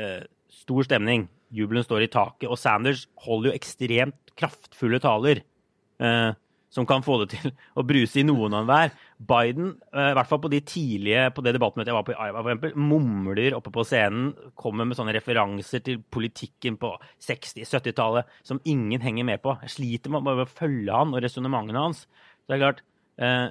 eh, 0.00 0.24
Stor 0.56 0.86
stemning. 0.88 1.26
Jubelen 1.54 1.84
står 1.86 2.06
i 2.06 2.10
taket. 2.12 2.48
Og 2.48 2.58
Sanders 2.60 3.06
holder 3.26 3.52
jo 3.52 3.58
ekstremt 3.58 4.34
kraftfulle 4.38 5.00
taler. 5.02 5.42
Eh, 6.00 6.32
som 6.76 6.86
kan 6.88 7.04
få 7.04 7.18
det 7.22 7.28
til 7.32 7.52
å 7.78 7.84
bruse 7.86 8.20
i 8.20 8.26
noen 8.26 8.56
av 8.58 8.66
hver. 8.68 8.94
Biden, 9.16 9.74
eh, 9.92 10.10
i 10.12 10.16
hvert 10.18 10.30
fall 10.30 10.42
på 10.44 10.50
de 10.52 10.60
tidlige 10.66 11.28
på 11.36 11.44
det 11.44 11.54
debattmøtet 11.56 11.92
jeg 11.92 11.96
var 11.96 12.06
på 12.06 12.14
i 12.14 12.18
Iowa, 12.18 12.42
for 12.42 12.52
eksempel, 12.52 12.74
mumler 12.92 13.56
oppe 13.56 13.72
på 13.72 13.84
scenen, 13.86 14.32
kommer 14.58 14.88
med 14.88 14.98
sånne 14.98 15.14
referanser 15.16 15.84
til 15.86 16.02
politikken 16.12 16.76
på 16.80 16.92
60-70-tallet 17.24 18.36
som 18.46 18.60
ingen 18.68 19.04
henger 19.04 19.28
med 19.28 19.42
på. 19.44 19.56
Jeg 19.64 19.76
sliter 19.76 20.12
med 20.12 20.28
å 20.28 20.48
følge 20.50 20.92
han 20.92 21.14
og 21.14 21.24
resonnementene 21.24 21.86
hans. 21.86 22.04
Så 22.44 22.52
det 22.52 22.58
er 22.58 22.64
klart, 22.66 22.84
eh, 23.22 23.46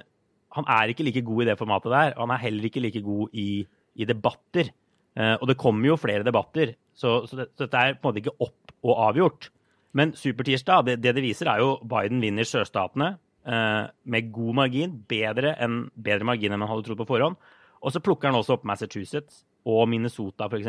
han 0.56 0.70
er 0.72 0.92
ikke 0.92 1.04
like 1.04 1.24
god 1.26 1.44
i 1.44 1.50
det 1.50 1.58
formatet 1.60 1.92
der. 1.92 2.14
Og 2.16 2.26
han 2.26 2.36
er 2.36 2.44
heller 2.46 2.68
ikke 2.68 2.84
like 2.84 3.02
god 3.04 3.34
i, 3.36 3.50
i 3.96 4.08
debatter. 4.08 4.70
Eh, 5.16 5.34
og 5.40 5.46
det 5.48 5.56
kommer 5.60 5.88
jo 5.90 5.96
flere 6.00 6.24
debatter, 6.26 6.74
så, 6.96 7.22
så, 7.28 7.38
det, 7.40 7.46
så, 7.56 7.64
dette 7.66 7.82
er 7.82 7.94
på 7.96 8.04
en 8.04 8.10
måte 8.12 8.22
ikke 8.24 8.36
opp 8.46 8.74
og 8.86 8.98
avgjort. 9.08 9.50
Men 9.96 10.12
supertirsdag, 10.16 10.84
det, 10.90 10.96
det 11.04 11.14
det 11.16 11.24
viser, 11.24 11.48
er 11.48 11.62
jo 11.64 11.70
Biden 11.88 12.20
vinner 12.20 12.44
sørstatene 12.44 13.14
eh, 13.48 13.84
med 14.12 14.32
god 14.34 14.58
margin. 14.60 14.98
Bedre, 15.08 15.54
enn, 15.64 15.86
bedre 15.96 16.28
margin 16.28 16.52
enn 16.52 16.60
man 16.60 16.68
hadde 16.68 16.84
trodd 16.88 17.00
på 17.00 17.08
forhånd. 17.08 17.38
Og 17.80 17.92
så 17.94 18.02
plukker 18.04 18.28
han 18.28 18.36
også 18.38 18.56
opp 18.58 18.66
Massachusetts 18.68 19.44
og 19.68 19.86
Minnesota, 19.88 20.50
f.eks. 20.50 20.68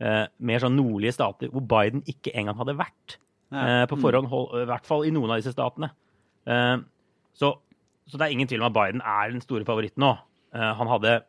Eh, 0.00 0.24
mer 0.48 0.62
sånn 0.64 0.74
nordlige 0.78 1.14
stater 1.14 1.52
hvor 1.52 1.62
Biden 1.70 2.02
ikke 2.10 2.32
engang 2.34 2.56
hadde 2.58 2.74
vært 2.80 3.18
eh, 3.52 3.84
på 3.90 3.98
forhånd. 4.00 4.28
hold- 4.32 4.56
I 4.64 4.66
hvert 4.72 4.88
fall 4.88 5.04
i 5.06 5.12
noen 5.14 5.30
av 5.36 5.42
disse 5.42 5.52
statene. 5.54 5.92
Eh, 6.48 6.76
så, 7.36 7.52
så 8.08 8.18
det 8.20 8.26
er 8.26 8.34
ingen 8.34 8.48
tvil 8.50 8.64
om 8.64 8.70
at 8.72 8.76
Biden 8.80 9.04
er 9.04 9.30
den 9.36 9.44
store 9.44 9.66
favoritten 9.68 10.02
nå. 10.06 10.14
Eh, 10.56 10.72
han 10.80 10.90
hadde 10.90 11.18
mm, 11.20 11.28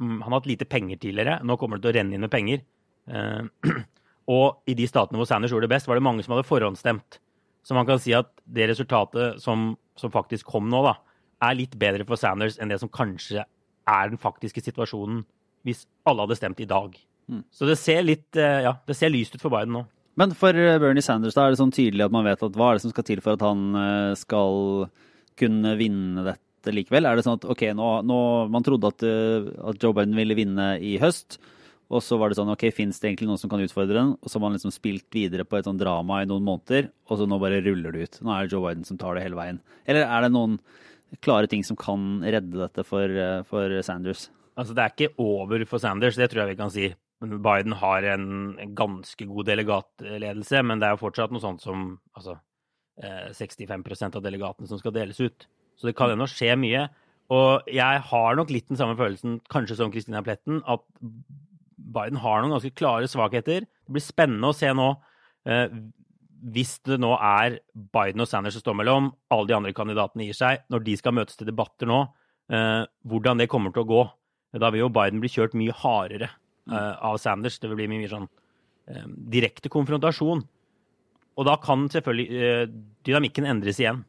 han 0.00 0.22
har 0.22 0.38
hatt 0.38 0.50
lite 0.50 0.68
penger 0.68 0.96
tidligere. 0.96 1.40
Nå 1.46 1.56
kommer 1.60 1.78
det 1.78 1.86
til 1.86 1.92
å 1.92 1.96
renne 1.98 2.16
inn 2.16 2.24
med 2.24 2.32
penger. 2.32 2.62
Eh, 3.10 3.72
og 4.36 4.70
i 4.70 4.76
de 4.78 4.88
statene 4.88 5.20
hvor 5.20 5.28
Sanders 5.28 5.54
gjorde 5.54 5.68
det 5.68 5.74
best, 5.74 5.88
var 5.90 5.98
det 5.98 6.06
mange 6.06 6.24
som 6.24 6.34
hadde 6.36 6.48
forhåndsstemt. 6.48 7.18
Så 7.62 7.76
man 7.78 7.86
kan 7.86 8.00
si 8.02 8.14
at 8.16 8.30
det 8.44 8.68
resultatet 8.72 9.40
som, 9.42 9.72
som 9.98 10.12
faktisk 10.14 10.48
kom 10.50 10.70
nå, 10.70 10.82
da, 10.86 10.96
er 11.46 11.58
litt 11.58 11.76
bedre 11.78 12.06
for 12.06 12.18
Sanders 12.18 12.58
enn 12.58 12.70
det 12.72 12.80
som 12.82 12.90
kanskje 12.90 13.42
er 13.42 14.10
den 14.10 14.20
faktiske 14.20 14.62
situasjonen 14.62 15.24
hvis 15.66 15.84
alle 16.08 16.26
hadde 16.26 16.38
stemt 16.38 16.62
i 16.62 16.68
dag. 16.70 16.94
Mm. 17.30 17.42
Så 17.54 17.66
det 17.68 17.78
ser 17.78 18.02
litt 18.02 18.38
eh, 18.38 18.64
Ja, 18.66 18.76
det 18.86 18.96
ser 18.98 19.12
lyst 19.14 19.36
ut 19.36 19.42
for 19.42 19.54
Biden 19.54 19.74
nå. 19.76 19.84
Men 20.18 20.34
for 20.36 20.54
eh, 20.58 20.78
Bernie 20.82 21.04
Sanders 21.04 21.38
da 21.38 21.46
er 21.46 21.54
det 21.54 21.60
sånn 21.62 21.74
tydelig 21.74 22.08
at 22.08 22.14
man 22.14 22.26
vet 22.26 22.42
at 22.42 22.58
hva 22.58 22.72
er 22.72 22.78
det 22.78 22.84
som 22.84 22.94
skal 22.94 23.06
til 23.06 23.22
for 23.22 23.38
at 23.38 23.44
han 23.46 23.62
skal 24.18 24.88
kunne 25.38 25.76
vinne 25.78 26.26
dette 26.26 26.51
likevel? 26.70 27.08
Er 27.08 27.18
det 27.18 27.24
sånn 27.26 27.40
at 27.40 27.48
ok, 27.50 27.64
nå, 27.74 27.88
nå 28.06 28.20
man 28.52 28.66
trodde 28.66 28.92
at, 28.92 29.02
eh, 29.02 29.48
at 29.72 29.82
Joe 29.82 29.96
Biden 29.96 30.14
ville 30.18 30.36
vinne 30.38 30.76
i 30.78 30.94
høst, 31.02 31.40
og 31.92 32.00
så 32.04 32.16
var 32.20 32.30
det 32.30 32.38
sånn 32.38 32.52
ok, 32.54 32.68
fins 32.72 33.00
det 33.02 33.10
egentlig 33.10 33.28
noen 33.28 33.40
som 33.40 33.50
kan 33.52 33.60
utfordre 33.64 33.98
den? 33.98 34.14
Og 34.22 34.30
så 34.30 34.38
har 34.38 34.46
man 34.46 34.54
liksom 34.56 34.72
spilt 34.72 35.08
videre 35.12 35.44
på 35.44 35.58
et 35.58 35.66
sånt 35.68 35.82
drama 35.82 36.22
i 36.22 36.28
noen 36.30 36.46
måneder, 36.46 36.92
og 37.10 37.20
så 37.20 37.26
nå 37.28 37.40
bare 37.42 37.60
ruller 37.64 37.92
det 37.92 38.06
ut. 38.06 38.22
Nå 38.22 38.32
er 38.32 38.46
det 38.46 38.54
Joe 38.54 38.64
Biden 38.68 38.86
som 38.88 39.00
tar 39.00 39.18
det 39.18 39.26
hele 39.26 39.38
veien. 39.40 39.60
Eller 39.84 40.06
er 40.06 40.24
det 40.24 40.32
noen 40.32 40.60
klare 41.20 41.50
ting 41.50 41.64
som 41.66 41.76
kan 41.76 42.22
redde 42.24 42.56
dette 42.56 42.86
for, 42.88 43.04
eh, 43.10 43.42
for 43.48 43.82
Sanders? 43.84 44.30
Altså, 44.56 44.76
det 44.76 44.84
er 44.84 44.94
ikke 44.94 45.14
over 45.20 45.64
for 45.68 45.82
Sanders, 45.82 46.16
det 46.16 46.30
tror 46.30 46.44
jeg 46.44 46.54
vi 46.54 46.60
kan 46.60 46.72
si. 46.72 46.92
Biden 47.22 47.72
har 47.78 48.02
en, 48.02 48.58
en 48.58 48.74
ganske 48.74 49.26
god 49.28 49.46
delegatledelse, 49.46 50.62
men 50.66 50.80
det 50.80 50.88
er 50.88 50.96
jo 50.96 51.04
fortsatt 51.04 51.32
noe 51.32 51.42
sånt 51.44 51.62
som 51.62 51.98
altså, 52.16 52.38
eh, 53.02 53.30
65% 53.36 54.18
av 54.18 54.24
delegatene 54.24 54.68
som 54.68 54.80
skal 54.80 54.94
deles 54.96 55.20
ut. 55.22 55.46
Så 55.82 55.90
det 55.90 55.96
kan 55.98 56.12
ennå 56.14 56.28
skje 56.30 56.54
mye. 56.54 56.84
Og 57.34 57.66
jeg 57.66 58.02
har 58.06 58.36
nok 58.38 58.52
litt 58.54 58.68
den 58.70 58.78
samme 58.78 58.94
følelsen, 58.94 59.40
kanskje 59.50 59.80
som 59.80 59.90
Christina 59.90 60.22
Pletten, 60.22 60.60
at 60.70 60.84
Biden 61.02 62.20
har 62.22 62.38
noen 62.38 62.54
ganske 62.54 62.70
klare 62.78 63.08
svakheter. 63.10 63.66
Det 63.66 63.96
blir 63.96 64.04
spennende 64.04 64.52
å 64.52 64.54
se 64.54 64.70
nå, 64.70 64.88
eh, 65.50 65.74
hvis 66.54 66.76
det 66.86 67.00
nå 67.02 67.10
er 67.18 67.58
Biden 67.74 68.22
og 68.22 68.30
Sanders 68.30 68.54
som 68.54 68.62
står 68.62 68.78
mellom, 68.78 69.10
alle 69.34 69.48
de 69.50 69.56
andre 69.58 69.74
kandidatene 69.74 70.28
gir 70.28 70.38
seg, 70.38 70.62
når 70.70 70.84
de 70.86 70.96
skal 71.00 71.16
møtes 71.18 71.36
til 71.36 71.50
debatter 71.50 71.90
nå, 71.90 72.04
eh, 72.52 72.86
hvordan 73.02 73.42
det 73.42 73.50
kommer 73.50 73.74
til 73.74 73.82
å 73.82 73.90
gå. 73.90 74.04
Da 74.62 74.70
vil 74.70 74.84
jo 74.84 74.92
Biden 74.92 75.18
bli 75.18 75.32
kjørt 75.32 75.56
mye 75.58 75.74
hardere 75.74 76.30
eh, 76.70 76.94
av 77.02 77.18
Sanders. 77.18 77.58
Det 77.58 77.70
vil 77.70 77.80
bli 77.80 77.90
mye 77.96 78.10
sånn 78.12 78.28
eh, 78.86 79.08
direkte 79.08 79.72
konfrontasjon. 79.72 80.46
Og 81.32 81.48
da 81.48 81.56
kan 81.56 81.88
selvfølgelig 81.88 82.42
eh, 82.44 82.66
dynamikken 83.08 83.48
endres 83.48 83.80
igjen. 83.80 84.04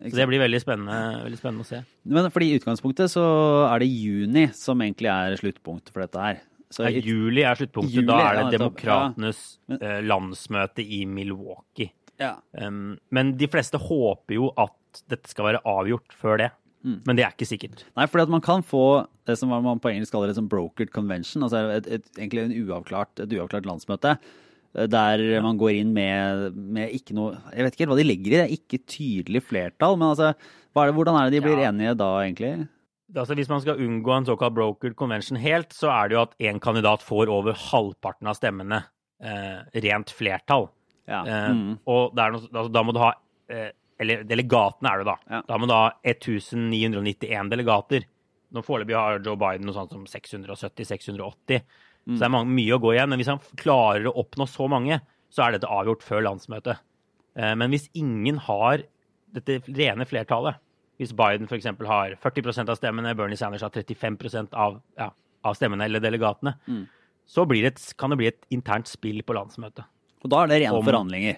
Så 0.00 0.16
det 0.16 0.26
blir 0.26 0.40
veldig 0.42 0.60
spennende, 0.62 0.98
veldig 1.26 1.38
spennende 1.38 1.64
å 1.66 1.68
se. 1.68 1.82
Men 2.08 2.30
fordi 2.32 2.48
i 2.50 2.58
utgangspunktet 2.58 3.12
så 3.12 3.24
er 3.68 3.82
det 3.84 3.90
juni 3.92 4.46
som 4.56 4.80
egentlig 4.82 5.10
er 5.12 5.36
sluttpunktet 5.38 5.92
for 5.92 6.04
dette 6.06 6.22
her. 6.22 6.40
Så 6.72 6.86
Ja, 6.86 7.02
juli 7.04 7.44
er 7.44 7.58
sluttpunktet. 7.58 7.92
Juli, 7.98 8.06
da 8.08 8.18
er 8.30 8.38
det 8.38 8.44
ja, 8.46 8.52
demokratenes 8.56 9.42
Ja. 9.68 9.76
eh, 9.76 10.00
landsmøte 10.02 10.80
i 10.80 11.04
Milwaukee. 11.04 11.92
ja. 12.18 12.36
Um, 12.52 12.98
men 13.10 13.36
de 13.36 13.46
fleste 13.46 13.78
håper 13.78 14.34
jo 14.34 14.52
at 14.56 15.02
dette 15.08 15.28
skal 15.28 15.52
være 15.52 15.62
avgjort 15.64 16.12
før 16.16 16.38
det. 16.38 16.50
Mm. 16.84 17.00
Men 17.06 17.16
det 17.16 17.24
er 17.24 17.34
ikke 17.34 17.46
sikkert. 17.46 17.84
Nei, 17.96 18.06
for 18.06 18.26
man 18.26 18.40
kan 18.40 18.62
få 18.62 19.06
det 19.26 19.36
som 19.38 19.48
man 19.48 19.78
på 19.78 19.90
engelsk 19.92 20.12
kaller 20.12 20.32
et 20.32 20.48
brokered 20.48 20.90
convention, 20.90 21.42
altså 21.42 21.70
et, 21.76 21.86
et, 21.86 22.08
egentlig 22.18 22.42
en 22.48 22.56
uavklart, 22.66 23.20
et 23.22 23.30
uavklart 23.36 23.68
landsmøte, 23.68 24.16
der 24.72 25.22
man 25.44 25.58
går 25.60 25.74
inn 25.82 25.90
med, 25.92 26.54
med 26.56 26.90
ikke 26.96 27.12
noe 27.14 27.34
Jeg 27.52 27.64
vet 27.66 27.74
ikke 27.74 27.82
helt 27.84 27.90
hva 27.92 27.98
de 28.00 28.06
legger 28.08 28.32
i 28.32 28.38
det, 28.40 28.58
ikke 28.58 28.78
tydelig 28.88 29.42
flertall, 29.44 29.98
men 30.00 30.08
altså 30.14 30.30
er 30.32 30.86
det, 30.88 30.94
hvordan 30.96 31.18
er 31.20 31.28
det 31.28 31.36
de 31.36 31.42
blir 31.44 31.58
Ja. 31.60 31.68
enige 31.70 31.96
da, 32.00 32.06
egentlig? 32.24 32.68
Altså, 33.14 33.34
hvis 33.36 33.50
man 33.52 33.60
skal 33.60 33.76
unngå 33.76 34.14
en 34.16 34.24
såkalt 34.24 34.54
brokered 34.56 34.94
convention 34.96 35.36
helt, 35.36 35.74
så 35.76 35.90
er 35.92 36.08
det 36.08 36.16
jo 36.16 36.22
at 36.22 36.32
én 36.40 36.58
kandidat 36.64 37.02
får 37.04 37.28
over 37.28 37.52
halvparten 37.52 38.26
av 38.30 38.38
stemmene. 38.38 38.78
Eh, 39.20 39.60
rent 39.84 40.08
flertall. 40.16 40.70
Ja. 41.06 41.20
Eh, 41.26 41.50
Mm. 41.52 41.74
Og 41.86 42.14
det 42.16 42.24
er 42.24 42.32
noe, 42.32 42.40
altså, 42.48 42.72
da 42.72 42.82
må 42.82 42.94
du 42.96 42.98
ha 43.04 43.12
eh, 43.52 43.70
Eller 44.00 44.24
delegatene 44.24 44.88
er 44.90 44.98
det, 45.02 45.04
da. 45.06 45.16
Ja. 45.30 45.42
Da 45.46 45.58
må 45.60 45.66
du 45.68 45.74
ha 45.76 45.90
1991 46.02 47.50
delegater. 47.52 48.04
Nå 48.52 48.62
Foreløpig 48.64 48.96
har 48.96 49.20
Joe 49.22 49.36
Biden 49.36 49.66
noe 49.68 49.74
sånt 49.76 49.92
som 49.92 50.04
670-680. 50.08 51.60
Så 52.06 52.18
det 52.18 52.22
er 52.26 52.34
mange, 52.34 52.50
mye 52.50 52.74
å 52.74 52.80
gå 52.82 52.92
igjen. 52.96 53.08
Men 53.08 53.18
hvis 53.20 53.28
han 53.30 53.38
klarer 53.56 54.06
å 54.10 54.16
oppnå 54.24 54.46
så 54.48 54.66
mange, 54.68 55.00
så 55.30 55.44
er 55.46 55.52
dette 55.52 55.68
avgjort 55.70 56.02
før 56.02 56.22
landsmøtet. 56.26 56.76
Eh, 57.36 57.54
Men 57.54 57.70
hvis 57.70 57.88
ingen 57.94 58.36
har 58.38 58.82
dette 59.32 59.62
rene 59.68 60.04
flertallet, 60.04 60.56
hvis 60.98 61.12
Biden 61.16 61.46
f.eks. 61.48 61.64
har 61.86 62.10
40% 62.20 62.68
av 62.68 62.76
stemmene, 62.76 63.14
Bernie 63.16 63.36
Sanders 63.36 63.62
har 63.62 63.70
35 63.70 64.48
av, 64.52 64.80
ja, 64.98 65.10
av 65.44 65.54
stemmene 65.54 65.84
eller 65.84 66.00
delegatene, 66.00 66.54
Mm. 66.68 66.86
så 67.26 67.46
blir 67.46 67.62
det 67.62 67.72
et, 67.76 67.94
kan 67.96 68.10
det 68.10 68.16
bli 68.18 68.26
et 68.26 68.44
internt 68.50 68.86
spill 68.86 69.22
på 69.22 69.32
landsmøtet. 69.34 69.84
Og 70.24 70.30
da 70.30 70.42
er 70.42 70.46
det 70.48 70.60
rene 70.62 70.74
Om- 70.78 70.84
forhandlinger. 70.84 71.36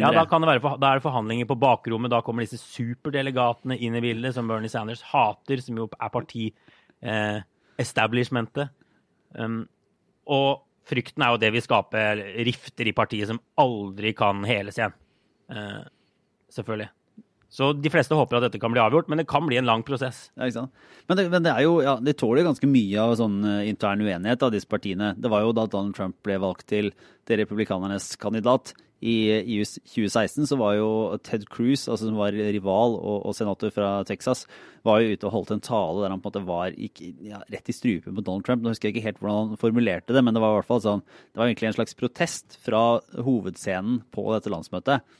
Ja, 0.00 0.10
da, 0.12 0.24
kan 0.24 0.40
det 0.40 0.48
være, 0.48 0.78
da 0.80 0.86
er 0.92 0.98
det 0.98 1.02
forhandlinger 1.04 1.46
på 1.46 1.58
bakrommet. 1.60 2.10
Da 2.10 2.20
kommer 2.22 2.40
disse 2.42 2.58
superdelegatene 2.58 3.78
inn 3.78 3.94
i 3.94 4.00
bildet, 4.00 4.32
som 4.34 4.48
Bernie 4.48 4.68
Sanders 4.70 5.02
hater, 5.02 5.56
som 5.60 5.76
jo 5.76 5.88
er 6.00 6.08
parti-establishmentet. 6.08 8.68
Um, 9.34 9.64
og 10.30 10.62
frykten 10.86 11.24
er 11.24 11.34
jo 11.34 11.40
det 11.42 11.50
vil 11.54 11.64
skape 11.64 12.02
rifter 12.46 12.86
i 12.86 12.94
partiet 12.94 13.30
som 13.30 13.40
aldri 13.58 14.14
kan 14.16 14.44
heles 14.46 14.78
igjen. 14.78 14.94
Uh, 15.50 15.82
selvfølgelig. 16.52 16.90
Så 17.56 17.70
de 17.78 17.90
fleste 17.92 18.16
håper 18.18 18.38
at 18.38 18.48
dette 18.48 18.60
kan 18.60 18.72
bli 18.74 18.82
avgjort, 18.82 19.06
men 19.08 19.20
det 19.20 19.28
kan 19.30 19.46
bli 19.46 19.56
en 19.56 19.68
lang 19.68 19.84
prosess. 19.86 20.26
Ja, 20.34 20.48
ikke 20.48 20.58
sant? 20.58 20.86
Men 21.08 21.18
det, 21.18 21.26
men 21.32 21.44
det 21.46 21.52
er 21.54 21.62
jo, 21.64 21.76
ja, 21.84 21.94
de 22.02 22.14
tåler 22.18 22.44
ganske 22.44 22.68
mye 22.68 22.98
av 23.00 23.14
sånn 23.20 23.38
eh, 23.46 23.68
intern 23.70 24.02
uenighet 24.02 24.42
av 24.42 24.50
disse 24.52 24.68
partiene. 24.68 25.12
Det 25.16 25.30
var 25.32 25.44
jo 25.46 25.54
da 25.56 25.68
Donald 25.70 25.94
Trump 25.96 26.18
ble 26.26 26.40
valgt 26.42 26.66
til 26.72 26.90
til 27.26 27.40
republikanernes 27.40 28.12
kandidat 28.22 28.70
i, 29.00 29.16
i 29.44 29.58
2016, 29.64 30.46
så 30.48 30.56
var 30.56 30.76
jo 30.78 30.88
Ted 31.24 31.44
Cruz, 31.52 31.84
altså 31.84 32.08
som 32.08 32.16
var 32.16 32.32
rival 32.32 32.96
og, 32.96 33.26
og 33.28 33.36
senator 33.36 33.72
fra 33.74 33.90
Texas, 34.08 34.46
var 34.86 35.02
jo 35.02 35.12
ute 35.12 35.28
og 35.28 35.34
holdt 35.34 35.52
en 35.56 35.64
tale 35.64 36.00
der 36.02 36.14
han 36.14 36.22
på 36.22 36.30
en 36.30 36.32
måte 36.32 36.46
var 36.48 36.72
gikk, 36.72 37.02
ja, 37.26 37.42
rett 37.52 37.68
i 37.68 37.76
strupen 37.76 38.16
på 38.16 38.24
Donald 38.24 38.46
Trump. 38.46 38.64
Nå 38.64 38.72
husker 38.72 38.88
jeg 38.88 38.96
ikke 38.96 39.08
helt 39.10 39.20
hvordan 39.20 39.52
han 39.52 39.60
formulerte 39.60 40.16
det, 40.16 40.24
men 40.24 40.36
det 40.36 40.42
var 40.42 40.54
i 40.54 40.60
hvert 40.60 40.70
fall 40.70 40.82
sånn, 40.84 41.04
det 41.04 41.42
var 41.42 41.50
egentlig 41.50 41.70
en 41.72 41.78
slags 41.80 41.98
protest 41.98 42.58
fra 42.64 42.82
hovedscenen 43.26 44.00
på 44.14 44.26
dette 44.32 44.52
landsmøtet. 44.52 45.16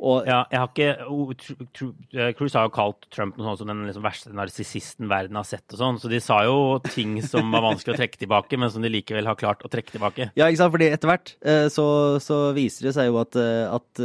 Og 0.00 0.24
Ja, 0.28 0.38
jeg 0.48 0.60
har 0.60 0.70
ikke 0.70 1.88
eh, 2.16 2.30
Cruz 2.38 2.54
har 2.56 2.66
jo 2.66 2.72
kalt 2.72 3.04
Trump 3.12 3.36
noe 3.36 3.50
sånt 3.50 3.60
som 3.60 3.68
den 3.68 3.82
liksom 3.84 4.04
verste 4.04 4.32
narsissisten 4.36 5.10
verden 5.10 5.36
har 5.36 5.44
sett 5.48 5.74
og 5.74 5.80
sånn, 5.80 5.98
så 6.00 6.08
de 6.12 6.20
sa 6.24 6.38
jo 6.46 6.78
ting 6.86 7.18
som 7.24 7.52
var 7.52 7.64
vanskelig 7.66 7.94
å 7.94 7.98
trekke 8.00 8.20
tilbake, 8.22 8.58
men 8.60 8.72
som 8.72 8.84
de 8.84 8.92
likevel 8.92 9.28
har 9.28 9.38
klart 9.40 9.64
å 9.66 9.70
trekke 9.72 9.92
tilbake. 9.92 10.30
Ja, 10.38 10.48
ikke 10.48 10.62
sant? 10.62 10.72
Fordi 10.76 10.88
etter 10.88 11.10
hvert 11.10 11.34
eh, 11.44 11.66
så, 11.72 11.84
så 12.24 12.40
viser 12.56 12.88
det 12.88 12.94
seg 12.96 13.10
jo 13.10 13.20
at, 13.20 13.36
eh, 13.40 13.66
at 13.68 14.02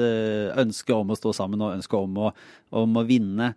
ønsket 0.66 0.96
om 0.98 1.16
å 1.16 1.20
stå 1.20 1.32
sammen 1.38 1.64
og 1.64 1.78
ønsket 1.78 1.98
om 2.02 2.20
å, 2.28 2.34
om 2.76 3.00
å 3.00 3.06
vinne 3.08 3.54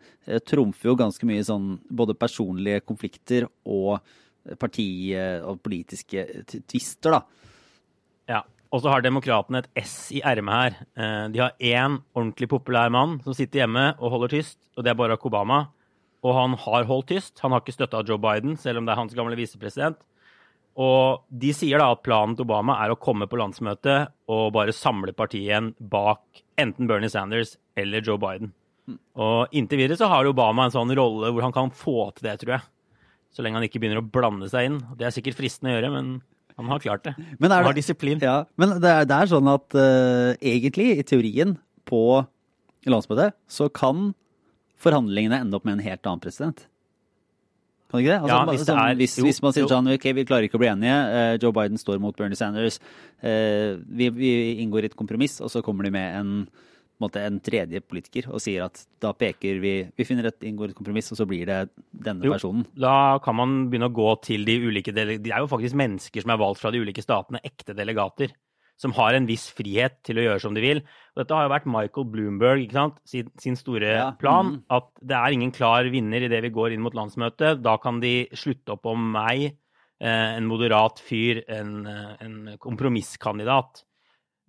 trumfer 0.47 0.93
jo 0.93 0.99
ganske 1.01 1.27
mye 1.27 1.43
sånn 1.47 1.73
både 1.91 2.15
personlige 2.19 2.85
konflikter 2.87 3.49
og 3.67 3.99
parti- 4.61 5.17
og 5.43 5.59
politiske 5.65 6.23
tvister, 6.71 7.19
da. 7.19 7.48
Og 8.69 8.83
så 8.85 8.91
har 8.93 9.01
demokratene 9.05 9.63
et 9.63 9.69
S 9.87 10.11
i 10.13 10.21
ermet 10.21 10.53
her. 10.55 10.75
Eh, 10.99 11.29
De 11.33 11.41
har 11.41 11.55
én 11.59 12.01
ordentlig 12.15 12.49
populær 12.53 12.91
mann 12.93 13.19
som 13.25 13.33
sitter 13.37 13.63
hjemme 13.65 13.95
og 13.97 14.13
holder 14.13 14.35
tyst, 14.37 14.59
og 14.77 14.85
det 14.85 14.93
er 14.93 14.99
Barack 14.99 15.25
Obama. 15.25 15.69
Og 16.27 16.35
han 16.35 16.57
har 16.59 16.85
holdt 16.85 17.09
tyst. 17.15 17.39
Han 17.41 17.55
har 17.55 17.63
ikke 17.63 17.77
støtta 17.79 18.03
Joe 18.05 18.19
Biden, 18.19 18.59
selv 18.59 18.79
om 18.81 18.85
det 18.87 18.93
er 18.93 19.01
hans 19.01 19.15
gamle 19.17 19.39
visepresident. 19.39 19.97
Og 20.79 21.25
de 21.31 21.51
sier 21.57 21.81
da 21.81 21.89
at 21.91 22.05
planen 22.07 22.37
til 22.37 22.45
Obama 22.47 22.77
er 22.85 22.93
å 22.93 22.99
komme 23.01 23.27
på 23.27 23.39
landsmøtet 23.41 24.13
og 24.31 24.53
bare 24.55 24.75
samle 24.77 25.15
partiet 25.17 25.49
igjen 25.49 25.73
bak 25.81 26.43
enten 26.61 26.87
Bernie 26.87 27.11
Sanders 27.11 27.57
eller 27.79 28.05
Joe 28.05 28.19
Biden. 28.23 28.53
Og 29.19 29.51
inntil 29.59 29.81
videre 29.83 29.99
så 29.99 30.07
har 30.11 30.29
Obama 30.29 30.69
en 30.69 30.75
sånn 30.75 30.95
rolle 30.97 31.33
hvor 31.35 31.43
han 31.47 31.55
kan 31.55 31.73
få 31.75 32.13
til 32.17 32.29
det, 32.29 32.37
tror 32.43 32.59
jeg. 32.59 32.67
Så 33.35 33.43
lenge 33.43 33.59
han 33.59 33.67
ikke 33.67 33.81
begynner 33.83 34.01
å 34.03 34.07
blande 34.07 34.49
seg 34.51 34.69
inn. 34.69 34.79
Det 34.97 35.09
er 35.09 35.15
sikkert 35.15 35.37
fristende 35.41 35.75
å 35.75 35.77
gjøre, 35.79 35.91
men 35.97 36.13
han 36.59 36.69
har 36.73 36.83
klart 36.83 37.05
det. 37.07 37.15
Men 37.39 37.53
er 37.53 37.63
han 37.63 37.69
har 37.71 37.77
disiplin. 37.77 38.19
Ja, 38.23 38.41
men 38.59 38.77
det 38.83 38.91
er, 38.91 39.07
det 39.09 39.17
er 39.23 39.31
sånn 39.31 39.49
at 39.53 39.77
uh, 39.79 40.33
egentlig, 40.43 40.91
i 40.99 41.07
teorien, 41.07 41.57
på 41.89 42.03
landsmøtet, 42.89 43.33
så 43.49 43.69
kan 43.73 44.11
forhandlingene 44.79 45.39
ende 45.43 45.57
opp 45.57 45.65
med 45.67 45.79
en 45.79 45.85
helt 45.87 46.05
annen 46.07 46.21
president. 46.23 46.67
Kan 47.89 48.03
ikke 48.03 48.13
det? 48.13 48.19
Altså, 48.21 48.35
Ja, 48.35 48.41
hvis 48.51 48.61
det 48.61 48.69
sånn, 48.69 48.81
er- 48.85 48.99
hvis, 49.01 49.15
jo, 49.19 49.25
hvis 49.25 49.41
man 49.43 49.55
sier 49.57 49.65
jo. 49.65 49.71
sånn, 49.73 49.89
ok, 49.95 50.05
vi 50.19 50.25
klarer 50.29 50.45
ikke 50.49 50.59
å 50.59 50.63
bli 50.63 50.69
enige, 50.75 50.97
uh, 51.09 51.39
Joe 51.41 51.55
Biden 51.57 51.81
står 51.81 52.03
mot 52.05 52.17
Bernie 52.19 52.37
Sanders, 52.37 52.77
uh, 53.25 53.79
vi, 53.89 54.11
vi 54.13 54.33
inngår 54.63 54.85
i 54.85 54.91
et 54.93 54.97
kompromiss, 54.99 55.39
og 55.41 55.49
så 55.55 55.63
kommer 55.65 55.89
de 55.89 55.95
med 55.97 56.19
en, 56.21 56.35
en, 56.99 57.05
måte, 57.07 57.23
en 57.23 57.39
tredje 57.41 57.81
politiker 57.87 58.27
og 58.33 58.41
sier 58.43 58.65
at 58.67 58.81
da 59.01 59.13
peker 59.15 59.61
vi 59.63 59.75
Vi 59.97 60.05
finner 60.05 60.27
et, 60.33 60.41
inngår 60.43 60.73
et 60.73 60.79
kompromiss, 60.79 61.13
og 61.15 61.21
så 61.21 61.27
blir 61.31 61.47
det 61.47 61.61
denne 61.95 62.27
Jo. 62.27 62.33
personen. 62.35 62.67
Da 62.75 63.19
kan 63.23 63.37
man 63.39 63.71
begynne 63.71 63.89
å 63.91 63.95
gå 63.95 64.11
til 64.27 64.45
de 64.45 64.59
ulike 64.67 64.93
dele 64.93 65.19
De 65.23 65.31
er 65.31 65.39
jo 65.45 65.51
faktisk 65.51 65.79
mennesker 65.79 66.23
som 66.23 66.31
er 66.35 66.43
valgt 66.43 66.61
fra 66.61 66.73
de 66.75 66.83
ulike 66.83 67.03
statene, 67.05 67.41
ekte 67.47 67.75
delegater, 67.79 68.35
som 68.79 68.93
har 68.95 69.15
en 69.15 69.27
viss 69.27 69.49
frihet 69.51 69.97
til 70.07 70.19
å 70.19 70.23
gjøre 70.27 70.41
som 70.41 70.55
de 70.55 70.61
vil. 70.63 70.79
Og 71.15 71.23
dette 71.23 71.35
har 71.35 71.47
jo 71.47 71.55
vært 71.55 71.67
Michael 71.67 72.05
Bloomberg 72.13 72.61
ikke 72.63 72.77
sant? 72.79 72.99
sin, 73.07 73.31
sin 73.39 73.57
store 73.59 73.89
Ja, 73.95 74.11
plan. 74.19 74.53
Mm. 74.59 74.61
At 74.71 74.91
det 75.03 75.17
er 75.19 75.35
ingen 75.35 75.51
klar 75.55 75.89
vinner 75.91 76.23
idet 76.23 76.43
vi 76.43 76.51
går 76.55 76.75
inn 76.77 76.83
mot 76.83 76.95
landsmøtet. 76.95 77.63
Da 77.63 77.77
kan 77.83 77.99
de 78.01 78.29
slutte 78.39 78.77
opp 78.77 78.87
om 78.87 79.11
meg, 79.13 79.57
eh, 80.01 80.37
en 80.37 80.47
moderat 80.47 80.99
fyr, 81.03 81.43
en, 81.49 81.87
eh, 81.87 82.17
en 82.23 82.57
kompromisskandidat. 82.63 83.83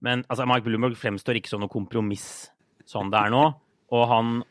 Men 0.06 0.24
altså, 0.30 0.46
Mike 0.48 0.66
Bloomberg 0.68 0.96
fremstår 1.00 1.40
ikke 1.40 1.52
som 1.52 1.62
noe 1.64 1.72
kompromiss 1.72 2.50
sånn 2.90 3.12
det 3.14 3.20
er 3.20 3.34
nå. 3.34 3.44
Og 3.94 4.06
han 4.10 4.44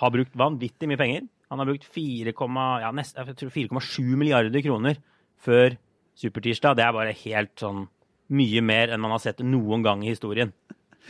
har 0.00 0.12
brukt 0.14 0.36
vanvittig 0.38 0.88
mye 0.90 1.00
penger. 1.00 1.26
Han 1.50 1.60
har 1.62 1.68
brukt 1.68 1.86
4,7 1.86 2.80
ja, 2.82 2.90
nest- 2.94 3.16
jeg 3.18 3.36
tror 3.38 3.52
4,7 3.54 4.16
milliarder 4.18 4.62
kroner 4.64 4.96
før 5.44 5.76
supertirsdag. 6.18 6.76
Det 6.78 6.84
er 6.86 6.92
bare 6.96 7.12
helt 7.24 7.54
sånn 7.60 7.84
mye 8.34 8.62
mer 8.64 8.92
enn 8.94 9.02
man 9.02 9.12
har 9.14 9.22
sett 9.22 9.42
noen 9.44 9.82
gang 9.84 10.02
i 10.04 10.12
historien. 10.14 10.52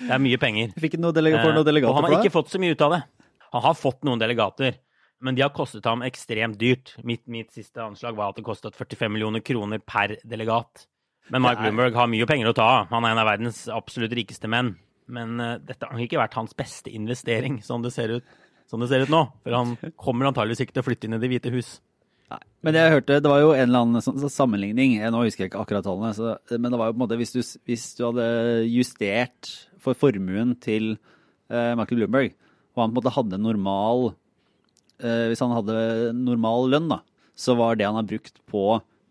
Det 0.00 0.10
er 0.10 0.18
mye 0.18 0.38
penger. 0.42 0.72
Fikk 0.80 0.96
noe 0.98 1.14
delega, 1.14 1.40
for 1.44 1.54
noe 1.54 1.64
delegater 1.66 1.92
og 1.94 2.00
han 2.00 2.08
har 2.10 2.18
ikke 2.24 2.34
fått 2.34 2.50
så 2.50 2.58
mye 2.58 2.74
ut 2.74 2.82
av 2.82 2.96
det. 2.96 3.02
Han 3.54 3.62
har 3.62 3.76
fått 3.78 4.02
noen 4.02 4.18
delegater, 4.18 4.74
men 5.22 5.36
de 5.36 5.44
har 5.44 5.52
kostet 5.54 5.86
ham 5.86 6.02
ekstremt 6.02 6.58
dyrt. 6.58 6.96
Mitt, 7.06 7.22
mitt 7.30 7.52
siste 7.54 7.78
anslag 7.84 8.16
var 8.18 8.32
at 8.32 8.40
det 8.40 8.44
kostet 8.44 8.74
45 8.74 9.12
millioner 9.14 9.44
kroner 9.46 9.78
per 9.78 10.16
delegat. 10.26 10.88
Men 11.32 11.46
er- 11.48 11.56
Bloomberg 11.60 11.96
har 11.96 12.10
mye 12.10 12.26
penger 12.28 12.50
å 12.50 12.56
ta 12.56 12.66
av. 12.80 12.90
Han 12.92 13.04
er 13.06 13.14
en 13.14 13.22
av 13.22 13.28
verdens 13.30 13.64
absolutt 13.72 14.12
rikeste 14.16 14.50
menn. 14.50 14.74
Men 15.06 15.40
uh, 15.40 15.56
dette 15.60 15.88
har 15.88 16.00
ikke 16.00 16.20
vært 16.20 16.36
hans 16.38 16.54
beste 16.56 16.92
investering, 16.92 17.60
sånn 17.64 17.84
det 17.84 17.92
ser 17.92 18.18
ut, 18.18 18.36
sånn 18.70 18.84
det 18.84 18.88
ser 18.92 19.04
ut 19.04 19.12
nå. 19.12 19.24
For 19.44 19.56
han 19.56 19.74
kommer 20.00 20.30
antageligvis 20.30 20.64
ikke 20.64 20.78
til 20.78 20.84
å 20.84 20.86
flytte 20.88 21.08
inn 21.08 21.16
i 21.16 21.20
Det 21.22 21.30
hvite 21.32 21.52
hus. 21.52 21.74
Nei. 22.32 22.40
Men 22.64 22.78
jeg 22.78 22.92
hørte, 22.94 23.18
det 23.20 23.30
var 23.30 23.42
jo 23.42 23.50
en 23.52 23.66
eller 23.68 23.84
annen 23.84 24.04
sånn 24.04 24.22
sammenligning, 24.32 24.94
jeg, 24.96 25.12
nå 25.12 25.20
husker 25.26 25.44
jeg 25.44 25.50
ikke 25.52 25.60
akkurat 25.60 25.84
tallene, 25.84 26.14
så, 26.16 26.30
men 26.56 26.72
det 26.72 26.78
var 26.80 26.88
jo 26.88 26.94
på 26.94 26.96
en 26.96 27.02
måte 27.02 27.18
hvis 27.20 27.34
du, 27.34 27.40
hvis 27.68 27.84
du 27.98 28.00
hadde 28.06 28.28
justert 28.72 29.50
for 29.84 29.98
formuen 30.00 30.54
til 30.64 30.94
uh, 31.52 31.74
Michael 31.76 32.00
Bloomberg, 32.00 32.32
og 32.72 32.80
han 32.80 32.94
på 32.94 32.96
en 32.96 32.96
måte 33.02 33.12
hadde 33.18 33.42
normal, 33.44 34.06
uh, 35.04 35.26
hvis 35.28 35.44
han 35.44 35.52
hadde 35.52 35.76
normal 36.16 36.72
lønn 36.72 36.88
da, 36.94 37.02
så 37.36 37.58
var 37.60 37.76
det 37.76 37.90
han 37.90 38.00
har 38.00 38.08
brukt 38.08 38.40
på 38.48 38.64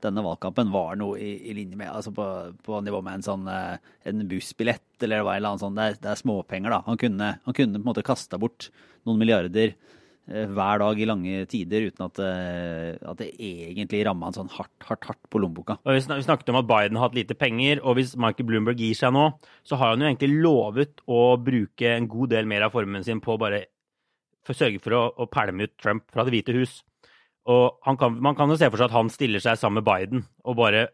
denne 0.03 0.23
valgkampen 0.25 0.71
var 0.73 0.97
noe 0.99 1.17
i, 1.21 1.31
i 1.49 1.55
linje 1.57 1.79
med, 1.79 1.91
altså 1.91 2.13
på, 2.15 2.27
på 2.65 2.81
nivå 2.85 3.01
med 3.05 3.19
en 3.19 3.25
sånn 3.25 3.49
eh, 3.51 3.79
en 4.09 4.27
bussbillett, 4.29 4.85
eller 5.01 5.23
en 5.23 5.31
eller 5.35 5.53
annen 5.53 5.63
sånn, 5.63 5.79
det 5.79 5.87
er, 5.87 5.97
det 6.03 6.13
er 6.13 6.21
småpenger 6.21 6.75
da. 6.75 6.83
Han 6.87 6.99
kunne, 7.01 7.33
han 7.43 7.57
kunne 7.57 7.79
på 7.79 7.83
en 7.83 7.89
måte 7.91 8.05
kasta 8.05 8.39
bort 8.41 8.69
noen 9.07 9.19
milliarder 9.19 9.73
eh, 9.73 10.47
hver 10.51 10.83
dag 10.83 11.01
i 11.01 11.09
lange 11.09 11.43
tider 11.51 11.89
uten 11.89 12.05
at, 12.07 12.23
eh, 12.23 12.93
at 13.01 13.19
det 13.19 13.31
egentlig 13.33 14.03
ramma 14.07 14.29
han 14.29 14.37
sånn 14.37 14.53
hardt, 14.53 14.75
hardt, 14.87 15.09
hardt 15.11 15.31
på 15.31 15.41
lommeboka. 15.43 15.79
Og 15.83 15.97
vi 15.97 16.23
snakket 16.27 16.53
om 16.53 16.61
at 16.61 16.69
Biden 16.69 16.99
har 16.99 17.09
hatt 17.09 17.19
lite 17.19 17.37
penger, 17.39 17.83
og 17.83 17.99
hvis 17.99 18.15
Michael 18.19 18.49
Bloomberg 18.51 18.83
gir 18.83 18.97
seg 18.99 19.15
nå, 19.15 19.29
så 19.67 19.79
har 19.81 19.93
han 19.93 20.03
jo 20.03 20.11
egentlig 20.11 20.43
lovet 20.45 21.03
å 21.07 21.25
bruke 21.41 21.95
en 21.97 22.09
god 22.11 22.35
del 22.35 22.49
mer 22.49 22.67
av 22.67 22.75
formuen 22.75 23.05
sin 23.05 23.23
på 23.23 23.35
å 23.35 23.41
bare 23.41 23.65
for 24.43 24.57
sørge 24.57 24.81
for 24.83 24.95
å, 24.97 25.03
å 25.23 25.29
pælme 25.31 25.67
ut 25.67 25.77
Trump 25.79 26.09
fra 26.11 26.25
Det 26.25 26.33
hvite 26.35 26.55
hus. 26.57 26.81
Og 27.51 27.79
han 27.83 27.99
kan, 27.99 28.15
man 28.23 28.37
kan 28.39 28.51
jo 28.51 28.57
se 28.59 28.69
for 28.71 28.79
seg 28.79 28.87
at 28.87 28.95
han 28.95 29.11
stiller 29.11 29.43
seg 29.43 29.59
sammen 29.59 29.81
med 29.81 29.87
Biden 29.87 30.25
og 30.47 30.57
bare 30.61 30.87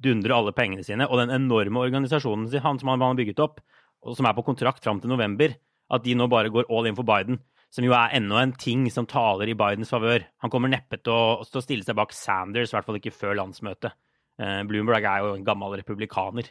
dundrer 0.00 0.36
alle 0.36 0.54
pengene 0.56 0.84
sine. 0.86 1.08
Og 1.08 1.18
den 1.20 1.34
enorme 1.34 1.82
organisasjonen 1.82 2.48
sin, 2.50 2.62
han 2.64 2.78
som 2.80 2.92
han 2.92 3.02
har 3.04 3.18
bygget 3.18 3.42
opp, 3.42 3.60
og 4.06 4.16
som 4.16 4.28
er 4.28 4.36
på 4.36 4.46
kontrakt 4.46 4.84
fram 4.84 5.00
til 5.02 5.12
november, 5.12 5.56
at 5.90 6.04
de 6.06 6.14
nå 6.16 6.28
bare 6.30 6.52
går 6.52 6.70
all 6.70 6.88
in 6.88 6.98
for 6.98 7.08
Biden. 7.08 7.40
Som 7.70 7.86
jo 7.86 7.94
er 7.94 8.14
enda 8.18 8.40
en 8.42 8.54
ting 8.58 8.86
som 8.90 9.06
taler 9.06 9.50
i 9.50 9.58
Bidens 9.58 9.92
favør. 9.92 10.24
Han 10.42 10.50
kommer 10.50 10.72
neppe 10.72 10.98
til 10.98 11.14
å, 11.14 11.42
til 11.46 11.60
å 11.60 11.64
stille 11.64 11.86
seg 11.86 11.98
bak 11.98 12.14
Sanders, 12.16 12.72
i 12.72 12.78
hvert 12.78 12.88
fall 12.88 12.98
ikke 12.98 13.14
før 13.14 13.36
landsmøtet. 13.38 13.94
Eh, 14.40 14.62
Bloomberg 14.64 15.04
er 15.04 15.20
jo 15.20 15.34
en 15.36 15.44
gammel 15.44 15.76
republikaner. 15.76 16.48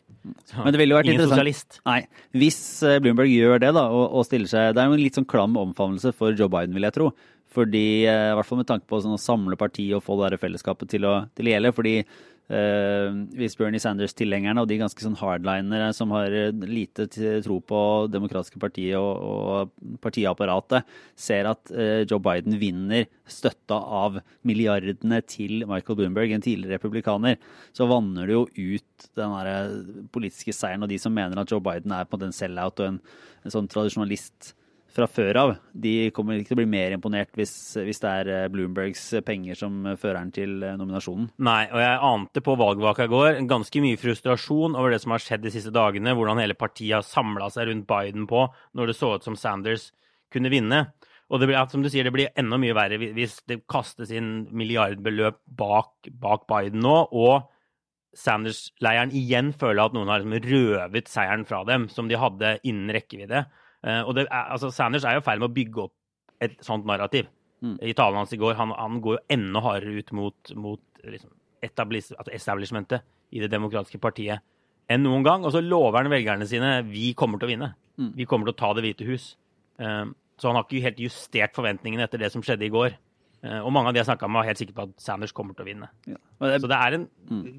Men 0.54 0.72
det 0.72 0.80
ville 0.80 0.94
jo 0.94 1.00
vært 1.00 1.10
ingen 1.10 1.26
sosialist. 1.26 1.80
Nei, 1.90 2.04
hvis 2.38 2.60
eh, 2.86 3.00
Bloomberg 3.02 3.32
gjør 3.34 3.64
det 3.64 3.74
da, 3.76 3.88
og, 3.90 4.06
og 4.20 4.28
stiller 4.28 4.52
seg 4.52 4.76
Det 4.76 4.84
er 4.84 4.92
jo 4.92 4.98
en 5.00 5.02
litt 5.02 5.18
sånn 5.18 5.28
klam 5.30 5.58
omfavnelse 5.58 6.14
for 6.16 6.38
Joe 6.38 6.52
Biden, 6.54 6.78
vil 6.78 6.86
jeg 6.86 6.96
tro. 7.00 7.10
Fordi, 7.50 8.06
eh, 8.06 8.32
I 8.32 8.36
hvert 8.38 8.46
fall 8.46 8.62
med 8.62 8.70
tanke 8.70 8.86
på 8.90 9.00
sånn 9.02 9.18
å 9.18 9.22
samle 9.22 9.58
partiet 9.58 9.98
og 9.98 10.06
få 10.06 10.20
det 10.20 10.36
der 10.36 10.44
fellesskapet 10.44 10.92
til 10.92 11.08
å, 11.10 11.16
til 11.34 11.50
å 11.50 11.54
gjelde. 11.56 11.72
Fordi 11.74 11.94
eh, 11.98 13.08
hvis 13.40 13.58
Bernie 13.58 13.82
Sanders-tilhengerne 13.82 14.62
og 14.62 14.70
de 14.70 14.78
ganske 14.82 15.02
sånn 15.02 15.18
hardlinere 15.18 15.90
som 15.98 16.14
har 16.14 16.34
eh, 16.36 16.54
lite 16.70 17.08
tro 17.10 17.58
på 17.66 17.82
demokratiske 18.14 18.62
partiet 18.62 19.00
og, 19.00 19.24
og 19.26 19.98
partiapparatet, 20.04 20.86
ser 21.18 21.50
at 21.50 21.74
eh, 21.74 22.04
Joe 22.04 22.22
Biden 22.22 22.60
vinner 22.62 23.10
støtta 23.30 23.80
av 24.04 24.22
milliardene 24.46 25.22
til 25.26 25.66
Michael 25.70 26.00
Bloomberg, 26.04 26.36
en 26.36 26.46
tidligere 26.46 26.78
republikaner, 26.78 27.42
så 27.74 27.90
vanner 27.90 28.30
det 28.30 28.38
jo 28.38 28.46
ut 28.76 29.10
den 29.18 29.36
eh, 29.42 29.76
politiske 30.14 30.54
seieren. 30.54 30.86
Og 30.86 30.94
de 30.94 31.02
som 31.02 31.18
mener 31.18 31.42
at 31.42 31.50
Joe 31.50 31.66
Biden 31.66 31.98
er 31.98 32.10
på 32.10 32.22
en 32.22 32.36
sell-out 32.36 32.82
og 32.82 32.94
en, 32.94 33.04
en 33.42 33.58
sånn 33.58 33.70
tradisjonalist 33.74 34.54
fra 34.94 35.06
før 35.10 35.38
av, 35.42 35.52
de 35.74 36.10
kommer 36.16 36.40
ikke 36.40 36.52
til 36.52 36.58
å 36.58 36.60
bli 36.62 36.70
mer 36.72 36.96
imponert 36.96 37.32
hvis, 37.38 37.54
hvis 37.86 38.02
det 38.04 38.14
er 38.22 38.32
eh, 38.34 38.48
Bloombergs 38.52 39.04
penger 39.26 39.60
som 39.60 39.84
fører 40.00 40.20
han 40.22 40.32
til 40.36 40.64
eh, 40.66 40.78
nominasjonen. 40.80 41.30
Nei, 41.46 41.62
og 41.70 41.84
jeg 41.84 42.00
ante 42.10 42.44
på 42.46 42.56
valgvaka 42.60 43.06
i 43.06 43.12
går 43.12 43.42
ganske 43.50 43.84
mye 43.84 44.00
frustrasjon 44.02 44.78
over 44.80 44.94
det 44.94 45.02
som 45.04 45.14
har 45.16 45.24
skjedd 45.24 45.46
de 45.46 45.54
siste 45.54 45.74
dagene, 45.76 46.16
hvordan 46.18 46.42
hele 46.42 46.58
partiet 46.58 46.98
har 46.98 47.06
samla 47.06 47.52
seg 47.54 47.70
rundt 47.70 47.88
Biden 47.90 48.26
på 48.30 48.48
når 48.78 48.92
det 48.92 48.98
så 48.98 49.14
ut 49.16 49.28
som 49.28 49.38
Sanders 49.40 49.92
kunne 50.34 50.52
vinne. 50.54 50.88
Og 51.30 51.42
det 51.42 51.50
blir, 51.50 51.62
som 51.70 51.86
du 51.86 51.92
sier, 51.92 52.08
det 52.08 52.14
blir 52.16 52.34
enda 52.40 52.58
mye 52.62 52.76
verre 52.78 52.98
hvis 52.98 53.38
det 53.50 53.62
kastes 53.70 54.10
inn 54.16 54.48
milliardbeløp 54.50 55.44
bak, 55.60 56.10
bak 56.10 56.50
Biden 56.50 56.82
nå, 56.82 56.98
og 57.14 57.50
Sanders-leiren 58.18 59.14
igjen 59.14 59.52
føler 59.54 59.84
at 59.86 59.94
noen 59.94 60.10
har 60.10 60.24
liksom 60.24 60.50
røvet 60.50 61.10
seieren 61.12 61.46
fra 61.46 61.62
dem, 61.68 61.86
som 61.94 62.10
de 62.10 62.18
hadde 62.18 62.56
innen 62.66 62.90
rekkevidde. 62.96 63.44
Eh, 63.88 64.02
og 64.04 64.16
det 64.18 64.26
er, 64.28 64.46
altså 64.56 64.72
Sanders 64.76 65.06
er 65.08 65.16
jo 65.18 65.24
i 65.24 65.26
ferd 65.28 65.40
med 65.40 65.50
å 65.50 65.56
bygge 65.56 65.84
opp 65.86 65.94
et 66.44 66.58
sånt 66.66 66.86
narrativ. 66.88 67.28
Mm. 67.64 67.78
I 67.84 67.94
talen 67.94 68.16
hans 68.22 68.32
i 68.36 68.40
går, 68.40 68.56
han, 68.56 68.72
han 68.76 69.02
går 69.04 69.18
jo 69.18 69.24
enda 69.36 69.62
hardere 69.64 70.00
ut 70.00 70.12
mot, 70.16 70.54
mot 70.56 70.82
liksom, 71.04 71.32
etablis, 71.64 72.12
altså 72.16 72.32
establishmentet 72.36 73.04
i 73.36 73.42
det 73.44 73.50
demokratiske 73.52 74.00
partiet 74.02 74.40
enn 74.90 75.04
noen 75.04 75.24
gang. 75.28 75.44
Og 75.46 75.52
så 75.56 75.62
lover 75.64 76.00
han 76.02 76.12
velgerne 76.12 76.48
sine 76.50 76.80
vi 76.88 77.12
kommer 77.20 77.40
til 77.42 77.50
å 77.50 77.54
vinne. 77.54 77.74
Mm. 78.00 78.14
Vi 78.16 78.26
kommer 78.26 78.48
til 78.50 78.56
å 78.56 78.60
ta 78.64 78.72
Det 78.78 78.86
hvite 78.88 79.08
hus. 79.10 79.34
Eh, 79.80 80.06
så 80.40 80.48
han 80.48 80.56
har 80.56 80.64
ikke 80.70 80.86
helt 80.88 81.02
justert 81.04 81.56
forventningene 81.58 82.06
etter 82.08 82.22
det 82.24 82.32
som 82.32 82.42
skjedde 82.46 82.64
i 82.68 82.72
går. 82.72 82.96
Eh, 83.44 83.60
og 83.60 83.72
mange 83.76 83.92
av 83.92 83.96
de 83.96 84.00
jeg 84.00 84.08
snakka 84.08 84.28
med, 84.28 84.40
var 84.40 84.48
helt 84.48 84.62
sikre 84.64 84.76
på 84.78 84.86
at 84.88 84.96
Sanders 85.04 85.36
kommer 85.36 85.56
til 85.56 85.68
å 85.68 85.70
vinne. 85.72 85.92
Ja. 86.08 86.16
Det 86.40 86.54
er, 86.56 86.60
Så 86.64 86.72
det 86.72 86.80
er 86.80 86.96
en 86.96 87.08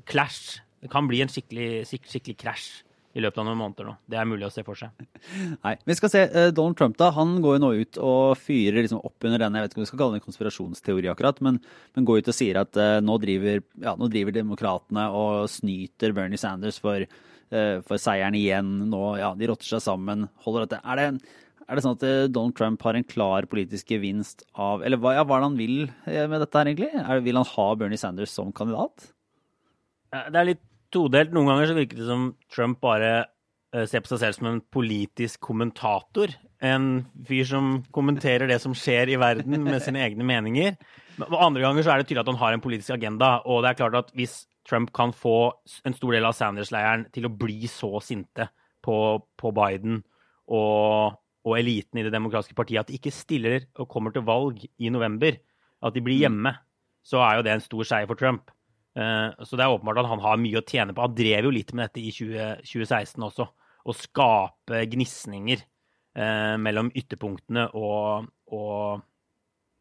clash. 0.08 0.60
Det 0.80 0.88
kan 0.92 1.08
bli 1.08 1.20
en 1.20 1.28
skikkelig, 1.28 1.84
skik- 1.88 2.08
skikkelig 2.08 2.38
krasj 2.40 2.70
i 3.10 3.22
løpet 3.22 3.40
av 3.42 3.46
noen 3.48 3.58
måneder 3.58 3.88
nå. 3.88 3.94
Det 4.10 4.18
er 4.20 4.28
mulig 4.28 4.46
å 4.46 4.52
se 4.54 4.62
for 4.66 4.78
seg. 4.78 5.06
nei. 5.64 5.74
Vi 5.88 5.96
skal 5.98 6.12
se. 6.12 6.22
eh, 6.28 6.50
Donald 6.54 6.78
Trump 6.78 6.98
da, 7.00 7.10
han 7.16 7.38
går 7.42 7.56
jo 7.56 7.62
nå 7.64 7.70
ut 7.80 7.98
og 8.06 8.38
fyrer 8.38 8.84
liksom 8.84 9.02
opp 9.02 9.26
under 9.26 9.42
denne, 9.42 9.58
jeg 9.58 9.66
vet 9.66 9.74
ikke 9.74 9.80
om 9.80 9.86
vi 9.86 9.90
skal 9.90 10.02
kalle 10.02 10.14
det 10.14 10.20
en 10.20 10.26
konspirasjonsteori 10.28 11.10
akkurat, 11.10 11.42
men, 11.46 11.58
men 11.96 12.06
går 12.06 12.22
ut 12.22 12.30
og 12.30 12.36
sier 12.36 12.60
at 12.62 12.78
uh, 12.78 13.00
nå 13.02 13.18
driver, 13.22 13.64
ja, 13.82 13.96
nå 13.98 14.10
driver 14.12 14.36
demokratene 14.36 15.08
og 15.16 15.50
snyter 15.50 16.14
Bernie 16.16 16.40
Sanders 16.40 16.78
for, 16.82 17.02
uh, 17.02 17.76
for 17.86 17.98
seieren 17.98 18.38
igjen. 18.38 18.72
Nå, 18.92 19.04
ja, 19.18 19.34
de 19.34 19.50
rotter 19.50 19.74
seg 19.74 19.82
sammen. 19.88 20.28
Holder 20.46 20.68
at 20.68 20.76
det, 20.76 20.80
er, 20.84 21.02
det, 21.02 21.44
er 21.66 21.74
det 21.80 21.86
sånn 21.86 21.98
at 21.98 22.08
Donald 22.30 22.58
Trump 22.58 22.86
har 22.86 22.98
en 22.98 23.10
klar 23.10 23.50
politisk 23.50 23.90
gevinst 23.90 24.46
av 24.54 24.86
Eller 24.86 25.02
hva, 25.02 25.16
ja, 25.18 25.26
hva 25.26 25.38
er 25.38 25.42
det 25.42 25.50
han 25.50 25.58
vil 25.58 25.78
med 26.30 26.38
dette 26.44 26.62
her, 26.62 26.70
egentlig? 26.70 26.94
Er, 26.94 27.26
vil 27.26 27.42
han 27.42 27.54
ha 27.56 27.70
Bernie 27.82 27.98
Sanders 27.98 28.38
som 28.38 28.54
kandidat? 28.54 29.10
Det 30.10 30.38
er 30.38 30.52
litt 30.54 30.66
todelt. 30.94 31.34
Noen 31.34 31.50
ganger 31.50 31.70
så 31.70 31.76
virker 31.78 32.00
det 32.00 32.08
som 32.08 32.30
Trump 32.52 32.80
bare 32.82 33.10
eh, 33.74 33.86
ser 33.88 34.04
på 34.04 34.12
seg 34.12 34.22
selv 34.22 34.38
som 34.38 34.50
en 34.50 34.62
politisk 34.74 35.40
kommentator. 35.50 36.34
En 36.60 37.06
fyr 37.26 37.46
som 37.48 37.72
kommenterer 37.94 38.50
det 38.50 38.60
som 38.62 38.76
skjer 38.76 39.12
i 39.14 39.18
verden 39.20 39.62
med 39.64 39.80
sine 39.84 40.02
egne 40.04 40.26
meninger. 40.26 40.76
Men 41.20 41.36
andre 41.36 41.64
ganger 41.64 41.86
så 41.86 41.94
er 41.94 42.00
det 42.00 42.10
tydelig 42.10 42.24
at 42.24 42.32
han 42.32 42.42
har 42.42 42.56
en 42.56 42.64
politisk 42.64 42.94
agenda. 42.96 43.38
Og 43.48 43.62
det 43.64 43.72
er 43.72 43.80
klart 43.80 43.98
at 44.02 44.14
hvis 44.16 44.42
Trump 44.68 44.92
kan 44.96 45.12
få 45.16 45.52
en 45.88 45.96
stor 45.96 46.14
del 46.14 46.28
av 46.28 46.36
Sanders-leiren 46.36 47.06
til 47.14 47.26
å 47.26 47.32
bli 47.32 47.64
så 47.70 47.98
sinte 48.04 48.50
på, 48.84 48.96
på 49.40 49.52
Biden 49.56 50.00
og, 50.50 51.16
og 51.46 51.56
eliten 51.58 52.00
i 52.00 52.04
det 52.06 52.12
demokratiske 52.14 52.56
partiet 52.58 52.82
at 52.82 52.90
de 52.90 52.98
ikke 52.98 53.14
stiller 53.14 53.66
og 53.80 53.88
kommer 53.90 54.14
til 54.14 54.26
valg 54.26 54.62
i 54.78 54.92
november, 54.92 55.38
at 55.80 55.96
de 55.96 56.02
blir 56.04 56.20
hjemme, 56.20 56.52
så 57.06 57.22
er 57.24 57.38
jo 57.38 57.46
det 57.46 57.54
en 57.54 57.64
stor 57.64 57.88
seier 57.88 58.08
for 58.10 58.20
Trump. 58.20 58.52
Eh, 59.00 59.44
Så 59.44 59.56
det 59.56 59.64
er 59.64 59.72
åpenbart 59.72 60.02
at 60.02 60.10
han 60.10 60.22
har 60.24 60.40
mye 60.40 60.60
å 60.60 60.66
tjene 60.66 60.94
på. 60.94 61.04
Han 61.04 61.16
drev 61.16 61.48
jo 61.48 61.54
litt 61.54 61.72
med 61.72 61.88
dette 61.88 62.02
i 62.02 62.12
20, 62.14 62.64
2016 62.68 63.26
også. 63.28 63.46
Å 63.80 63.96
skape 63.96 64.84
gnisninger 64.92 65.60
eh, 65.60 66.56
mellom 66.60 66.90
ytterpunktene 66.92 67.70
og, 67.78 68.28
og, 68.52 69.04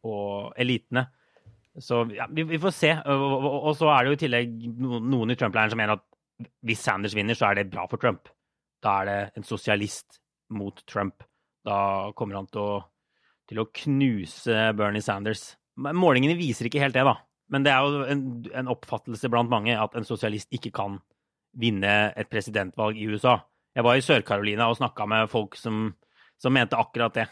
og 0.08 0.60
elitene. 0.60 1.06
Så 1.80 2.02
ja, 2.16 2.26
vi, 2.30 2.46
vi 2.48 2.60
får 2.60 2.74
se. 2.74 2.94
Og, 3.12 3.48
og, 3.60 3.72
så 3.78 3.90
er 3.92 4.02
det 4.02 4.12
jo 4.12 4.18
i 4.18 4.22
tillegg 4.24 4.56
noen 4.80 5.34
i 5.34 5.38
Trump-leiren 5.38 5.72
som 5.74 5.80
mener 5.80 5.98
at 5.98 6.06
hvis 6.64 6.80
Sanders 6.80 7.14
vinner, 7.16 7.36
så 7.36 7.50
er 7.50 7.60
det 7.60 7.70
bra 7.72 7.84
for 7.90 8.00
Trump. 8.00 8.30
Da 8.80 9.00
er 9.02 9.10
det 9.10 9.18
en 9.36 9.44
sosialist 9.44 10.20
mot 10.56 10.80
Trump. 10.88 11.20
Da 11.68 12.10
kommer 12.16 12.40
han 12.40 12.48
til 12.48 12.62
å, 12.64 12.78
til 13.50 13.60
å 13.60 13.68
knuse 13.82 14.70
Bernie 14.78 15.04
Sanders. 15.04 15.50
Målingene 15.76 16.38
viser 16.38 16.68
ikke 16.68 16.80
helt 16.80 16.96
det, 16.96 17.04
da. 17.04 17.18
Men 17.50 17.66
det 17.66 17.72
er 17.74 17.82
jo 17.82 18.04
en, 18.06 18.22
en 18.54 18.70
oppfattelse 18.70 19.30
blant 19.32 19.50
mange 19.50 19.74
at 19.74 19.96
en 19.98 20.06
sosialist 20.06 20.52
ikke 20.54 20.72
kan 20.74 21.00
vinne 21.58 22.12
et 22.14 22.30
presidentvalg 22.30 22.98
i 22.98 23.08
USA. 23.10 23.40
Jeg 23.74 23.86
var 23.86 23.98
i 23.98 24.04
Sør-Carolina 24.04 24.68
og 24.70 24.78
snakka 24.78 25.06
med 25.10 25.30
folk 25.30 25.56
som, 25.58 25.88
som, 26.38 26.54
mente 26.54 26.78
akkurat 26.78 27.14
det. 27.18 27.26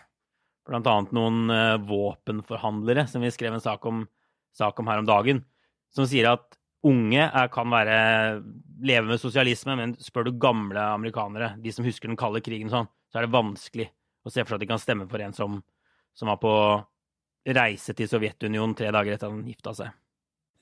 Blant 0.68 0.86
annet 0.90 1.14
noen 1.16 1.50
uh, 1.50 1.78
våpenforhandlere 1.86 3.06
som 3.10 3.22
vi 3.24 3.32
skrev 3.34 3.54
en 3.56 3.62
sak 3.62 3.86
om, 3.88 4.02
sak 4.54 4.78
om, 4.82 4.90
her 4.90 5.02
om 5.02 5.08
dagen, 5.08 5.44
som 5.94 6.06
sier 6.06 6.28
at 6.32 6.58
unge 6.86 7.22
er, 7.24 7.48
kan 7.50 7.70
være 7.72 7.96
leve 8.86 9.08
med 9.08 9.22
sosialisme, 9.22 9.74
men 9.78 9.94
spør 10.02 10.28
du 10.28 10.36
gamle 10.38 10.82
amerikanere, 10.94 11.54
de 11.62 11.72
som 11.74 11.86
husker 11.86 12.10
den 12.10 12.18
kalde 12.18 12.42
krigen 12.44 12.70
sånn, 12.70 12.90
så 13.10 13.18
er 13.18 13.26
det 13.26 13.34
vanskelig 13.34 13.88
å 14.22 14.30
se 14.30 14.44
for 14.44 14.52
seg 14.52 14.58
at 14.58 14.66
de 14.66 14.70
kan 14.70 14.82
stemme 14.82 15.08
for 15.10 15.22
en 15.24 15.34
som, 15.34 15.58
som 16.14 16.30
var 16.30 16.38
på 16.42 16.52
reise 17.48 17.94
til 17.96 18.10
Sovjetunionen 18.10 18.76
tre 18.78 18.92
dager 18.94 19.16
etter 19.16 19.30
at 19.30 19.34
han 19.34 19.48
gifta 19.48 19.74
seg. 19.74 19.94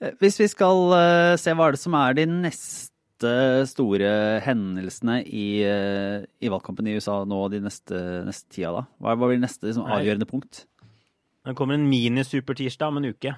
Eh, 0.02 0.12
hvis 0.20 0.38
vi 0.42 0.48
skal 0.50 0.92
uh, 0.92 1.34
se 1.40 1.54
hva 1.56 1.70
er 1.70 1.76
det 1.76 1.80
som 1.80 1.96
er 1.96 2.16
de 2.18 2.26
neste 2.28 3.32
store 3.70 4.10
hendelsene 4.44 5.22
i, 5.24 5.48
uh, 5.64 6.20
i 6.42 6.52
valgkampen 6.52 6.88
i 6.90 6.96
USA 6.98 7.22
nå 7.28 7.46
de 7.54 7.62
neste, 7.64 8.00
neste 8.26 8.50
tida, 8.52 8.74
da? 8.76 8.84
Hva, 9.00 9.16
hva 9.16 9.30
blir 9.30 9.40
neste 9.40 9.70
liksom, 9.70 9.88
avgjørende 9.88 10.28
punkt? 10.28 10.66
Det 11.46 11.54
kommer 11.56 11.78
en 11.78 11.88
mini-supertirsdag 11.88 12.92
om 12.92 13.00
en 13.00 13.12
uke. 13.14 13.36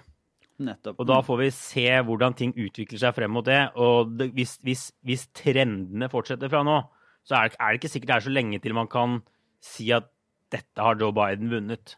Nettopp. 0.58 0.96
Og 0.98 1.06
da 1.06 1.20
får 1.22 1.38
vi 1.44 1.48
se 1.54 1.86
hvordan 2.08 2.34
ting 2.34 2.54
utvikler 2.58 2.98
seg 2.98 3.14
frem 3.14 3.30
mot 3.30 3.46
det. 3.46 3.60
Og 3.78 4.16
det, 4.18 4.32
hvis, 4.34 4.56
hvis, 4.66 4.88
hvis, 5.06 5.28
trendene 5.36 6.08
fortsetter 6.10 6.50
fra 6.50 6.64
nå, 6.66 6.80
så 7.28 7.36
er 7.36 7.52
det, 7.52 7.60
er 7.60 7.68
det, 7.68 7.78
ikke 7.78 7.92
sikkert 7.92 8.10
det 8.10 8.16
er 8.16 8.26
så 8.26 8.32
lenge 8.32 8.58
til 8.64 8.74
man 8.74 8.90
kan 8.90 9.20
si 9.62 9.92
at 9.94 10.08
dette 10.50 10.82
har 10.82 10.98
Joe 10.98 11.14
Biden 11.14 11.52
vunnet. 11.52 11.94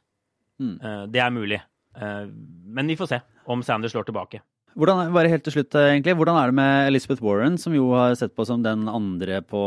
Mm. 0.61 0.77
Det 1.15 1.23
er 1.23 1.33
mulig. 1.33 1.61
Uh, 1.97 2.31
men 2.71 2.91
vi 2.91 2.99
får 2.99 3.11
se 3.11 3.21
om 3.51 3.63
Sanders 3.67 3.95
slår 3.95 4.07
tilbake. 4.09 4.43
Hvordan, 4.79 5.11
bare 5.11 5.31
helt 5.33 5.43
til 5.43 5.57
slutt, 5.57 5.75
eh, 5.75 5.89
egentlig, 5.97 6.15
hvordan 6.15 6.37
er 6.39 6.51
det 6.51 6.55
med 6.55 6.89
Elizabeth 6.93 7.25
Warren, 7.27 7.57
som 7.59 7.75
jo 7.75 7.89
har 7.91 8.15
sett 8.15 8.37
på 8.39 8.45
som 8.47 8.63
den 8.63 8.87
andre 8.89 9.41
på, 9.43 9.63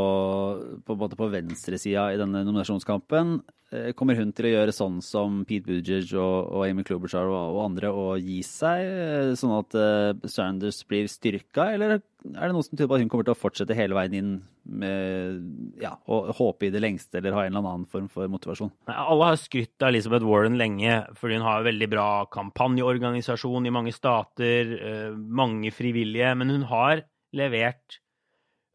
på, 0.88 0.96
på 0.96 1.28
venstresida 1.34 2.06
i 2.14 2.20
denne 2.22 2.46
nominasjonskampen? 2.48 3.42
Eh, 3.74 3.90
kommer 3.98 4.18
hun 4.20 4.30
til 4.36 4.50
å 4.50 4.52
gjøre 4.52 4.74
sånn 4.76 5.00
som 5.02 5.40
Pete 5.50 5.66
Buttigieg 5.66 6.12
og, 6.20 6.50
og 6.54 6.66
Amy 6.68 6.84
Klobuchar 6.86 7.26
og, 7.26 7.56
og, 7.56 7.62
andre, 7.64 7.90
og 7.90 8.22
gi 8.22 8.42
seg, 8.46 8.82
eh, 8.86 9.30
sånn 9.40 9.54
at 9.56 9.78
uh, 9.80 10.28
Sanders 10.30 10.84
blir 10.90 11.08
styrka, 11.10 11.72
eller 11.74 11.96
er 11.98 12.02
det 12.04 12.52
noe 12.54 12.66
som 12.66 12.76
tyder 12.76 12.92
på 12.92 13.00
at 13.00 13.04
hun 13.04 13.10
kommer 13.12 13.26
til 13.26 13.34
å 13.34 13.40
fortsette 13.40 13.78
hele 13.78 13.98
veien 13.98 14.18
inn 14.20 14.36
med 14.64 15.82
ja, 15.82 15.96
og 16.12 16.30
håpe 16.38 16.68
i 16.68 16.74
det 16.76 16.84
lengste, 16.84 17.18
eller 17.20 17.36
ha 17.36 17.48
en 17.48 17.56
eller 17.56 17.72
annen 17.72 17.90
form 17.90 18.12
for 18.14 18.30
motivasjon? 18.32 18.72
Alle 18.94 19.32
har 19.32 19.42
skrytt 19.42 19.82
av 19.82 19.90
Elizabeth 19.90 20.28
Warren 20.28 20.60
lenge, 20.60 21.02
fordi 21.18 21.40
hun 21.40 21.48
har 21.48 21.64
en 21.64 21.68
veldig 21.72 21.90
bra 21.92 22.08
kampanjeorganisasjon 22.36 23.68
i 23.68 23.74
mange 23.74 23.96
stater, 23.96 24.78
mange 25.18 25.74
frivillige, 25.76 26.32
men 26.40 26.54
hun 26.54 26.70
har 26.70 27.04
levert 27.36 28.03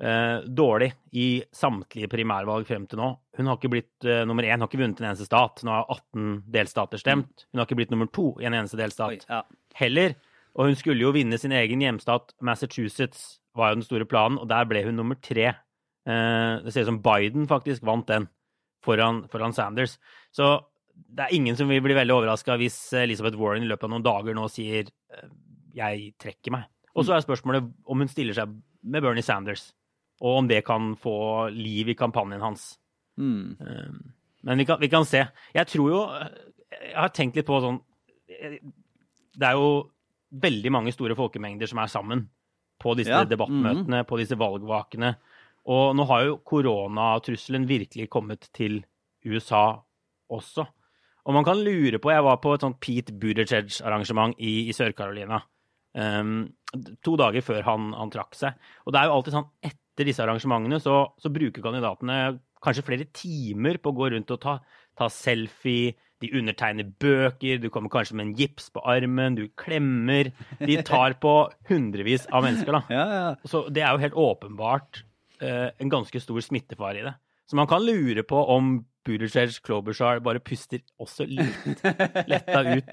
eh, 0.03 0.45
dårlig 0.47 0.93
i 1.13 1.43
samtlige 1.55 2.11
primærvalg 2.13 2.67
frem 2.69 2.87
til 2.89 3.01
nå. 3.01 3.11
Hun 3.39 3.51
har 3.51 3.59
ikke 3.59 3.73
blitt 3.73 4.07
eh, 4.07 4.25
nummer 4.29 4.47
én, 4.47 4.59
har 4.59 4.71
ikke 4.71 4.81
vunnet 4.81 5.03
en 5.03 5.11
eneste 5.11 5.29
stat. 5.29 5.63
Nå 5.67 5.75
har 5.75 5.91
18 5.91 6.31
delstater 6.55 7.03
stemt. 7.03 7.47
Hun 7.51 7.61
har 7.61 7.69
ikke 7.69 7.81
blitt 7.81 7.95
nummer 7.95 8.11
to 8.13 8.31
i 8.43 8.49
en 8.49 8.57
eneste 8.59 8.81
delstat 8.81 9.15
Oi, 9.15 9.21
ja. 9.29 9.43
heller. 9.81 10.17
Og 10.59 10.71
hun 10.71 10.79
skulle 10.79 11.05
jo 11.05 11.15
vinne 11.15 11.39
sin 11.39 11.55
egen 11.55 11.83
hjemstat, 11.85 12.35
Massachusetts, 12.43 13.39
var 13.59 13.73
jo 13.73 13.81
den 13.81 13.87
store 13.87 14.07
planen, 14.09 14.39
og 14.41 14.49
der 14.51 14.67
ble 14.71 14.83
hun 14.87 14.99
nummer 14.99 15.19
tre. 15.23 15.53
Eh, 16.09 16.55
det 16.65 16.75
ser 16.75 16.87
ut 16.87 16.93
som 16.93 17.03
Biden 17.05 17.47
faktisk 17.51 17.85
vant 17.87 18.09
den 18.11 18.29
foran, 18.85 19.25
foran 19.31 19.55
Sanders. 19.55 19.99
Så 20.35 20.57
det 20.95 21.27
er 21.27 21.35
ingen 21.35 21.57
som 21.59 21.71
vil 21.71 21.83
bli 21.85 21.95
veldig 21.95 22.17
overraska 22.17 22.57
hvis 22.59 22.77
Elizabeth 22.99 23.39
Warren 23.39 23.63
i 23.63 23.71
løpet 23.71 23.87
av 23.87 23.93
noen 23.93 24.07
dager 24.07 24.35
nå 24.35 24.49
sier 24.51 24.89
eh, 24.89 25.31
jeg 25.79 26.13
trekker 26.19 26.55
meg. 26.55 26.67
Og 26.99 27.07
så 27.07 27.15
er 27.15 27.23
spørsmålet 27.23 27.69
om 27.87 28.03
hun 28.03 28.11
stiller 28.11 28.35
seg 28.35 28.57
med 28.83 29.05
Bernie 29.05 29.23
Sanders 29.23 29.69
og 30.19 30.41
om 30.43 30.49
det 30.51 30.65
kan 30.67 30.95
få 30.99 31.49
liv 31.55 31.93
i 31.93 31.97
kampanjen 31.99 32.43
hans. 32.43 32.73
Mm. 33.19 33.57
Ehm, 33.61 34.01
men 34.43 34.59
vi 34.59 34.67
kan, 34.69 34.81
vi 34.81 34.91
kan, 34.91 35.07
se. 35.07 35.25
Jeg 35.55 35.67
tror 35.67 35.91
jo 35.91 36.01
Jeg 36.71 36.95
har 36.95 37.11
tenkt 37.11 37.35
litt 37.35 37.47
på 37.49 37.57
sånn 37.59 37.81
Det 38.29 39.47
er 39.49 39.57
jo 39.59 39.89
veldig 40.31 40.71
mange 40.71 40.93
store 40.95 41.17
folkemengder 41.19 41.67
som 41.67 41.81
er 41.83 41.91
sammen 41.91 42.29
på 42.79 42.93
disse 42.95 43.11
ja. 43.11 43.25
debattmøtene, 43.27 44.05
mm. 44.05 44.07
på 44.07 44.19
disse 44.21 44.37
valgvakene. 44.39 45.15
Og 45.73 45.97
nå 45.99 46.05
har 46.07 46.27
jo 46.27 46.37
koronatrusselen 46.47 47.65
virkelig 47.67 48.07
kommet 48.13 48.47
til 48.55 48.83
USA 49.27 49.81
også. 50.31 50.67
Og 51.29 51.35
man 51.37 51.45
kan 51.45 51.59
lure 51.61 51.99
på 52.01 52.13
Jeg 52.13 52.25
var 52.25 52.39
på 52.41 52.55
et 52.55 52.65
sånt 52.65 52.79
Pete 52.81 53.13
Buttigieg-arrangement 53.13 54.37
i, 54.39 54.69
i 54.69 54.77
Sør-Carolina. 54.77 55.43
Um, 55.93 56.53
to 57.05 57.17
dager 57.19 57.45
før 57.45 57.65
han, 57.67 57.91
han, 57.97 58.13
trakk 58.13 58.37
seg. 58.39 58.57
Og 58.87 58.95
det 58.95 59.01
er 59.01 59.09
jo 59.09 59.17
alltid 59.19 59.37
sånn 59.37 59.51
etter 59.61 59.88
etter 59.99 60.07
disse 60.07 60.23
arrangementene 60.23 60.79
så, 60.79 61.09
så, 61.19 61.31
bruker 61.35 61.65
kandidatene 61.65 62.39
kanskje 62.63 62.85
flere 62.87 63.07
timer 63.11 63.81
på 63.83 63.91
å 63.91 63.97
gå 63.99 64.13
rundt 64.15 64.31
og 64.31 64.39
ta, 64.43 64.61
ta, 64.99 65.09
selfie. 65.11 65.97
De 66.23 66.31
undertegner 66.35 66.87
bøker, 66.99 67.61
du 67.63 67.69
kommer 67.71 67.91
kanskje 67.91 68.17
med 68.19 68.27
en 68.27 68.33
gips 68.39 68.73
på 68.75 68.83
armen, 68.91 69.37
du 69.39 69.45
klemmer. 69.59 70.33
De 70.59 70.79
tar 70.87 71.15
på 71.23 71.35
hundrevis 71.69 72.27
av 72.35 72.43
mennesker, 72.47 72.75
da. 72.75 72.81
Ja, 72.91 73.05
ja. 73.15 73.29
Så 73.47 73.65
det 73.71 73.85
er 73.85 73.95
jo 73.95 74.03
helt 74.03 74.19
åpenbart 74.19 75.03
eh, 75.39 75.69
en 75.79 75.93
ganske 75.93 76.23
stor 76.23 76.43
smittefare 76.43 77.03
i 77.03 77.07
det. 77.07 77.15
Så 77.47 77.59
man 77.59 77.71
kan 77.71 77.87
lure 77.87 78.27
på 78.27 78.43
om 78.55 78.81
Buttigieg 79.07 79.55
Klobuchar 79.65 80.19
bare 80.27 80.43
puster 80.43 80.83
også 81.01 81.27
litt 81.31 81.87
letta 82.29 82.65
ut 82.67 82.91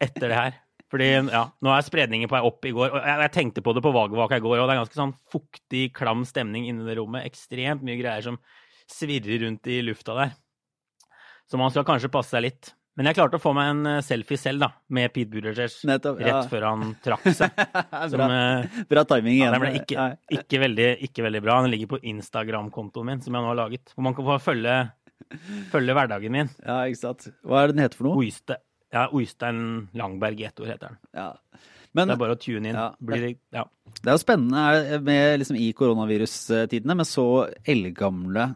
etter 0.00 0.30
det 0.30 0.38
her. 0.38 0.60
Fordi 0.90 1.08
ja, 1.30 1.44
nå 1.62 1.70
er 1.70 1.86
spredningen 1.86 2.30
på 2.30 2.34
vei 2.34 2.42
opp 2.46 2.66
i 2.66 2.72
går. 2.74 2.90
og 2.90 2.98
jeg, 2.98 3.18
jeg, 3.22 3.32
tenkte 3.36 3.62
på 3.62 3.74
det 3.76 3.82
på 3.84 3.94
valgvaka 3.94 4.40
i 4.40 4.42
går, 4.42 4.56
og 4.58 4.66
det 4.66 4.74
er 4.74 4.80
ganske 4.82 4.98
sånn 4.98 5.14
fuktig, 5.30 5.84
klam 5.94 6.24
stemning 6.26 6.66
inni 6.66 6.86
det 6.88 6.98
rommet. 6.98 7.28
Ekstremt 7.30 7.84
mye 7.86 7.98
greier 8.00 8.26
som 8.26 8.40
svirrer 8.90 9.44
rundt 9.44 9.70
i 9.70 9.80
lufta 9.86 10.16
der. 10.18 10.34
Så 11.50 11.58
man 11.58 11.70
skal 11.70 11.86
kanskje 11.86 12.10
passe 12.12 12.34
seg 12.34 12.46
litt. 12.48 12.74
Men 12.98 13.06
jeg 13.06 13.16
klarte 13.16 13.38
å 13.38 13.42
få 13.42 13.52
meg 13.56 13.70
en 13.70 13.86
eh, 13.88 14.02
selfie 14.04 14.36
selv, 14.36 14.64
da, 14.64 14.68
med 14.92 15.12
Pete 15.14 15.30
Buttigieg 15.30 15.76
ja. 15.88 15.98
rett 16.26 16.48
før 16.50 16.66
han 16.66 16.94
trakk 17.04 17.28
seg. 17.32 17.54
Bra, 17.54 18.00
som, 18.12 18.24
bra, 18.90 19.04
timing 19.08 19.36
igjen. 19.36 19.46
Ja, 19.46 19.52
den 19.54 19.62
ble 19.62 19.70
ikke, 19.78 20.06
ikke, 20.36 20.60
veldig, 20.66 20.88
ikke, 21.06 21.24
veldig, 21.24 21.42
bra. 21.46 21.60
Den 21.64 21.72
ligger 21.72 21.92
på 21.94 22.00
Instagram-kontoen 22.12 23.12
min, 23.12 23.22
som 23.24 23.38
jeg 23.38 23.46
nå 23.46 23.52
har 23.52 23.60
laget. 23.62 23.94
Hvor 23.94 24.04
man 24.04 24.16
kan 24.18 24.26
få 24.26 24.40
følge, 24.50 24.74
følge 25.72 25.96
hverdagen 25.96 26.34
min. 26.34 26.50
Ja, 26.66 26.82
ikke 26.90 27.00
sant. 27.04 27.30
Hva 27.46 27.62
er 27.62 27.70
det 27.70 27.78
den 27.78 27.84
heter 27.86 28.02
for 28.02 28.10
noe? 28.10 28.24
Oyste, 28.24 28.58
ja, 28.90 29.08
Oystein 29.14 29.88
Langberg 29.96 30.40
i 30.40 30.48
ett 30.48 30.60
ord 30.60 30.70
heter 30.72 30.90
den. 30.90 30.98
Ja. 31.16 31.28
Men, 31.96 32.06
det 32.06 32.14
er 32.14 32.22
bare 32.22 32.36
å 32.36 32.38
tune 32.38 32.70
inn. 32.70 32.76
Ja, 32.78 32.88
det, 33.02 33.34
ja. 33.54 33.64
det, 33.96 34.06
er 34.06 34.14
jo 34.14 34.22
spennende 34.22 34.98
med, 35.02 35.40
liksom, 35.42 35.58
i 35.58 35.70
koronavirustidene 35.76 36.96
med 37.00 37.08
så 37.08 37.26
eldgamle 37.66 38.52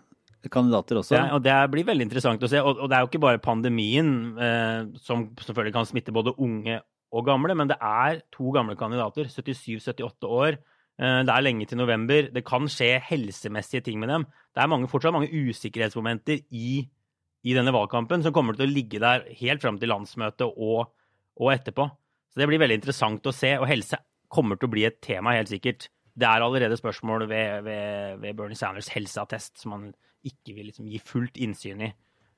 kandidater 0.53 1.01
også. 1.01 1.17
Ja, 1.17 1.31
og 1.35 1.43
Det 1.45 1.57
blir 1.73 1.87
veldig 1.89 2.07
interessant 2.07 2.43
å 2.45 2.51
se. 2.51 2.61
Og, 2.63 2.79
og 2.79 2.91
det 2.91 2.97
er 2.97 3.05
jo 3.05 3.11
ikke 3.11 3.23
bare 3.25 3.43
pandemien 3.43 4.11
eh, 4.37 4.91
som 5.03 5.31
selvfølgelig 5.41 5.75
kan 5.77 5.89
smitte 5.89 6.15
både 6.15 6.37
unge 6.37 6.81
og 7.15 7.27
gamle, 7.27 7.55
men 7.57 7.71
det 7.71 7.79
er 7.79 8.21
to 8.35 8.53
gamle 8.55 8.77
kandidater, 8.79 9.31
77-78 9.31 10.31
år. 10.31 10.59
Eh, 11.01 11.21
det 11.27 11.35
er 11.35 11.47
lenge 11.47 11.67
til 11.71 11.81
november. 11.81 12.29
Det 12.35 12.45
kan 12.47 12.69
skje 12.71 12.97
helsemessige 13.09 13.87
ting 13.89 13.99
med 14.03 14.13
dem. 14.13 14.27
Det 14.55 14.63
er 14.63 14.71
mange, 14.71 14.91
fortsatt 14.91 15.17
mange 15.17 15.33
usikkerhetsmomenter 15.33 16.45
i 16.51 16.85
i 17.45 17.55
denne 17.57 17.75
valgkampen, 17.75 18.25
som 18.25 18.33
kommer 18.35 18.57
til 18.57 18.67
å 18.67 18.73
ligge 18.73 19.01
der 19.03 19.27
helt 19.41 19.63
fram 19.65 19.79
til 19.81 19.93
landsmøtet 19.93 20.47
og, 20.49 20.95
og, 21.37 21.51
etterpå. 21.53 21.87
Så 22.33 22.41
det 22.41 22.49
blir 22.51 22.63
veldig 22.63 22.79
interessant 22.81 23.27
å 23.29 23.35
se, 23.35 23.53
og 23.61 23.69
helse 23.69 24.01
kommer 24.33 24.59
til 24.59 24.71
å 24.71 24.75
bli 24.75 24.87
et 24.89 24.97
tema, 25.05 25.37
helt 25.37 25.53
sikkert. 25.53 25.91
Det 26.15 26.27
er 26.27 26.45
allerede 26.47 26.79
spørsmål 26.79 27.27
ved, 27.31 27.67
ved, 27.67 28.17
ved 28.23 28.39
Bernie 28.39 28.59
Sanders 28.59 28.89
helseattest 28.95 29.61
som 29.61 29.75
man 29.75 29.93
ikke 30.25 30.55
vil 30.57 30.71
liksom 30.71 30.89
gi 30.89 31.01
fullt 31.03 31.39
innsyn 31.43 31.85
i. 31.85 31.91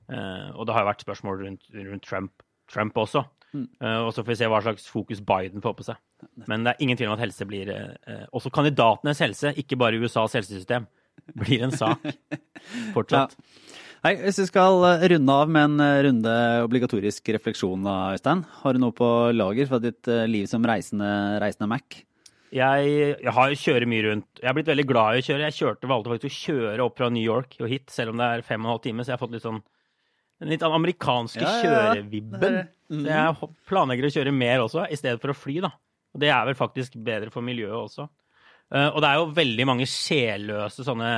Uh, 0.07 0.51
og 0.55 0.67
det 0.67 0.75
har 0.75 0.83
jo 0.83 0.89
vært 0.89 1.03
spørsmål 1.03 1.41
rundt, 1.43 1.65
rundt 1.75 2.05
Trump, 2.05 2.43
Trump, 2.71 2.99
også. 2.99 3.23
Mm. 3.53 3.67
Uh, 3.79 4.01
og 4.07 4.11
så 4.11 4.23
får 4.23 4.33
vi 4.33 4.37
se 4.41 4.51
hva 4.51 4.61
slags 4.63 4.87
fokus 4.91 5.23
Biden 5.23 5.63
får 5.63 5.75
på 5.77 5.87
seg. 5.87 6.01
Men 6.49 6.65
det 6.65 6.73
er 6.73 6.83
ingen 6.83 6.99
tvil 6.99 7.11
om 7.11 7.15
at 7.15 7.23
helse 7.23 7.45
blir 7.47 7.69
uh, 7.71 8.23
Også 8.35 8.51
kandidatenes 8.53 9.21
helse, 9.23 9.53
ikke 9.61 9.77
bare 9.79 9.99
USAs 10.01 10.35
helsesystem, 10.39 10.87
blir 11.37 11.63
en 11.67 11.75
sak 11.75 12.03
fortsatt. 12.95 13.37
Ja. 13.37 13.86
Hei, 14.07 14.13
Hvis 14.21 14.37
vi 14.39 14.45
skal 14.47 14.77
eh, 14.87 15.01
runde 15.11 15.33
av 15.35 15.49
med 15.51 15.65
en 15.67 15.81
eh, 15.83 15.97
runde 16.05 16.33
obligatorisk 16.63 17.27
refleksjon, 17.35 17.81
Øystein. 18.13 18.45
Har 18.61 18.71
du 18.71 18.79
noe 18.79 18.93
på 18.95 19.07
lager 19.35 19.67
fra 19.67 19.81
ditt 19.83 20.07
eh, 20.07 20.21
liv 20.31 20.45
som 20.47 20.63
reisende, 20.63 21.09
reisende 21.43 21.67
Mac? 21.67 21.97
Jeg, 22.55 22.93
jeg 23.19 23.33
har, 23.35 23.55
kjører 23.59 23.85
mye 23.91 24.05
rundt. 24.05 24.29
Jeg 24.39 24.47
har 24.47 24.55
blitt 24.55 24.69
veldig 24.71 24.85
glad 24.87 25.17
i 25.17 25.19
å 25.19 25.25
kjøre. 25.27 25.49
Jeg 25.49 25.57
kjørte, 25.57 25.89
valgte 25.91 26.13
faktisk 26.13 26.29
å 26.29 26.37
kjøre 26.37 26.85
opp 26.85 27.01
fra 27.01 27.09
New 27.11 27.25
York 27.25 27.57
og 27.59 27.67
hit, 27.73 27.91
selv 27.91 28.13
om 28.13 28.21
det 28.23 28.29
er 28.29 28.45
fem 28.47 28.63
og 28.63 28.69
en 28.69 28.73
halv 28.77 28.85
time. 28.85 29.03
Så 29.03 29.11
jeg 29.11 29.17
har 29.17 29.23
fått 29.25 29.35
litt 29.35 29.43
sånn 29.49 29.59
Den 30.39 30.53
litt 30.53 30.63
amerikanske 30.63 31.43
Ja, 31.43 31.51
ja, 31.51 31.59
ja. 31.59 31.83
kjørevibben. 31.97 32.47
Er- 32.61 32.71
Så 32.87 33.03
jeg 33.11 33.51
planlegger 33.67 34.07
å 34.07 34.13
kjøre 34.15 34.35
mer 34.37 34.63
også, 34.69 34.87
i 34.87 35.01
stedet 35.01 35.19
for 35.19 35.35
å 35.35 35.35
fly, 35.35 35.57
da. 35.67 35.73
Og 36.15 36.23
det 36.23 36.31
er 36.31 36.47
vel 36.47 36.55
faktisk 36.55 36.95
bedre 36.95 37.35
for 37.35 37.43
miljøet 37.43 37.75
også. 37.75 38.07
Og 38.71 39.03
det 39.03 39.11
er 39.11 39.19
jo 39.19 39.27
veldig 39.35 39.67
mange 39.67 39.91
sjelløse 39.91 40.87
sånne 40.87 41.11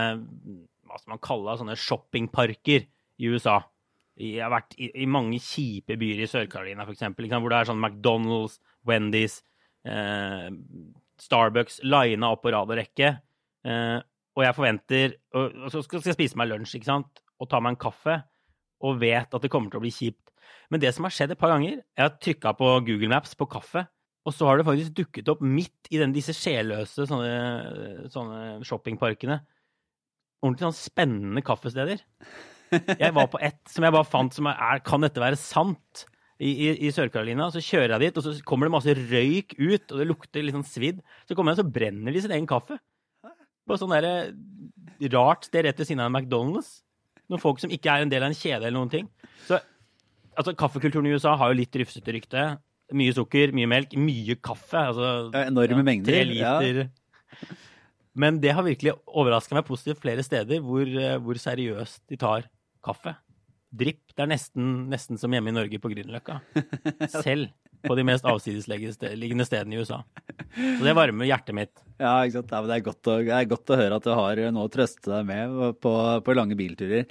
hva 0.90 1.00
skal 1.00 1.14
man 1.16 1.22
kalle 1.24 1.58
sånne 1.60 1.78
shoppingparker 1.80 2.88
i 3.20 3.30
USA. 3.30 3.60
Jeg 4.20 4.42
har 4.44 4.52
vært 4.52 4.76
i, 4.76 4.90
i 5.04 5.08
mange 5.08 5.40
kjipe 5.44 5.96
byer 6.00 6.24
i 6.26 6.28
Sør-Carolina, 6.28 6.84
f.eks., 6.84 7.06
hvor 7.16 7.52
det 7.52 7.60
er 7.60 7.70
sånn 7.70 7.80
McDonald's, 7.80 8.58
Wendy's, 8.88 9.40
eh, 9.88 10.50
Starbucks 11.20 11.82
lina 11.88 12.34
opp 12.34 12.44
på 12.44 12.52
rad 12.56 12.72
og 12.72 12.80
rekke. 12.80 13.14
Eh, 13.68 13.98
og 14.38 14.46
jeg 14.46 14.56
forventer 14.56 15.16
og, 15.36 15.56
og 15.66 15.72
så 15.74 15.84
skal 15.84 16.04
jeg 16.06 16.16
spise 16.16 16.40
meg 16.40 16.48
lunsj 16.52 16.78
ikke 16.78 16.88
sant? 16.88 17.24
og 17.40 17.48
ta 17.48 17.62
meg 17.64 17.72
en 17.72 17.80
kaffe, 17.80 18.18
og 18.84 18.98
vet 19.00 19.32
at 19.32 19.44
det 19.44 19.50
kommer 19.52 19.72
til 19.72 19.80
å 19.80 19.84
bli 19.86 19.94
kjipt. 19.96 20.34
Men 20.72 20.82
det 20.84 20.92
som 20.96 21.06
har 21.08 21.14
skjedd 21.16 21.32
et 21.34 21.40
par 21.40 21.54
ganger 21.54 21.78
Jeg 21.78 22.04
har 22.04 22.18
trykka 22.20 22.52
på 22.60 22.68
Google 22.88 23.10
Maps 23.12 23.32
på 23.40 23.48
kaffe, 23.48 23.86
og 24.28 24.36
så 24.36 24.50
har 24.50 24.60
det 24.60 24.66
faktisk 24.68 24.98
dukket 24.98 25.32
opp 25.32 25.40
midt 25.46 25.88
i 25.90 26.02
den, 26.02 26.12
disse 26.12 26.36
sjelløse 26.36 27.08
sånne, 27.08 28.10
sånne 28.12 28.60
shoppingparkene 28.68 29.40
ordentlig 30.44 30.68
sånn 30.70 30.78
spennende 30.78 31.44
kaffesteder. 31.46 32.02
Jeg 32.72 33.14
var 33.18 33.28
på 33.32 33.40
ett 33.42 33.60
som 33.72 33.84
jeg 33.86 33.94
bare 33.96 34.06
fant 34.06 34.36
som 34.36 34.46
er 34.52 34.82
Kan 34.86 35.02
dette 35.02 35.22
være 35.22 35.40
sant? 35.42 36.06
I, 36.40 36.52
i, 36.54 36.68
i 36.88 36.92
Sør-Carolina. 36.96 37.50
Så 37.52 37.60
kjører 37.60 37.98
jeg 37.98 38.04
dit, 38.14 38.18
og 38.22 38.24
så 38.24 38.32
kommer 38.48 38.70
det 38.70 38.72
masse 38.78 38.94
røyk 38.96 39.58
ut, 39.60 39.90
og 39.92 39.98
det 40.00 40.06
lukter 40.08 40.46
litt 40.46 40.56
sånn 40.56 40.64
svidd. 40.64 41.02
Så 41.28 41.36
kommer 41.36 41.52
jeg, 41.52 41.60
og 41.60 41.66
så 41.66 41.74
brenner 41.76 42.16
de 42.16 42.22
sin 42.24 42.32
egen 42.32 42.48
kaffe. 42.48 42.78
På 43.68 43.76
sånn 43.76 43.92
derre 43.92 44.14
rart 45.12 45.50
sted 45.50 45.66
rett 45.68 45.82
ved 45.82 45.90
siden 45.90 46.00
av 46.06 46.08
en 46.08 46.16
McDonald's. 46.16 46.78
Noen 47.30 47.44
folk 47.44 47.60
som 47.60 47.74
ikke 47.76 47.92
er 47.92 48.06
en 48.06 48.14
del 48.14 48.24
av 48.24 48.32
en 48.32 48.38
kjede 48.40 48.64
eller 48.70 48.78
noen 48.80 48.94
ting. 48.94 49.10
Så 49.50 49.60
altså, 49.60 50.56
kaffekulturen 50.58 51.10
i 51.10 51.18
USA 51.18 51.36
har 51.42 51.52
jo 51.52 51.60
litt 51.60 51.76
rufsete 51.82 52.16
rykte. 52.16 52.46
Mye 52.96 53.14
sukker, 53.14 53.52
mye 53.54 53.68
melk, 53.70 53.98
mye 54.00 54.40
kaffe. 54.40 54.80
Altså, 54.94 55.10
Ja, 55.36 55.44
enorme 55.52 55.84
mengder, 55.84 56.16
Tre 56.16 56.24
liter. 56.32 56.80
ja. 56.86 57.50
Men 58.18 58.40
det 58.42 58.54
har 58.56 58.66
virkelig 58.66 58.96
overraska 59.06 59.58
meg 59.58 59.68
positivt 59.68 60.02
flere 60.02 60.24
steder 60.26 60.64
hvor, 60.66 60.86
eh, 60.88 61.18
hvor 61.22 61.40
seriøst 61.40 62.02
de 62.10 62.18
tar 62.20 62.48
kaffe. 62.86 63.14
Dripp. 63.70 64.02
Det 64.16 64.24
er 64.26 64.32
nesten, 64.32 64.70
nesten 64.90 65.20
som 65.22 65.34
hjemme 65.34 65.52
i 65.52 65.56
Norge 65.56 65.80
på 65.82 65.92
Grünerløkka. 65.92 66.40
Selv 67.26 67.52
på 67.86 67.96
de 67.96 68.04
mest 68.08 68.26
avsidesliggende 68.28 69.46
stedene 69.48 69.78
i 69.78 69.80
USA. 69.80 70.02
Så 70.56 70.82
det 70.84 70.96
varmer 70.98 71.30
hjertet 71.30 71.56
mitt. 71.56 71.72
Ja, 72.00 72.14
ikke 72.24 72.40
sant. 72.40 72.52
Ja, 72.52 72.62
det, 72.64 72.76
er 72.80 72.90
å, 72.90 73.16
det 73.24 73.36
er 73.36 73.48
godt 73.52 73.72
å 73.72 73.78
høre 73.80 73.98
at 74.00 74.06
du 74.08 74.12
har 74.16 74.42
noe 74.56 74.68
å 74.68 74.72
trøste 74.72 75.12
deg 75.12 75.28
med 75.28 75.80
på, 75.84 75.94
på 76.26 76.36
lange 76.38 76.56
bilturer. 76.60 77.08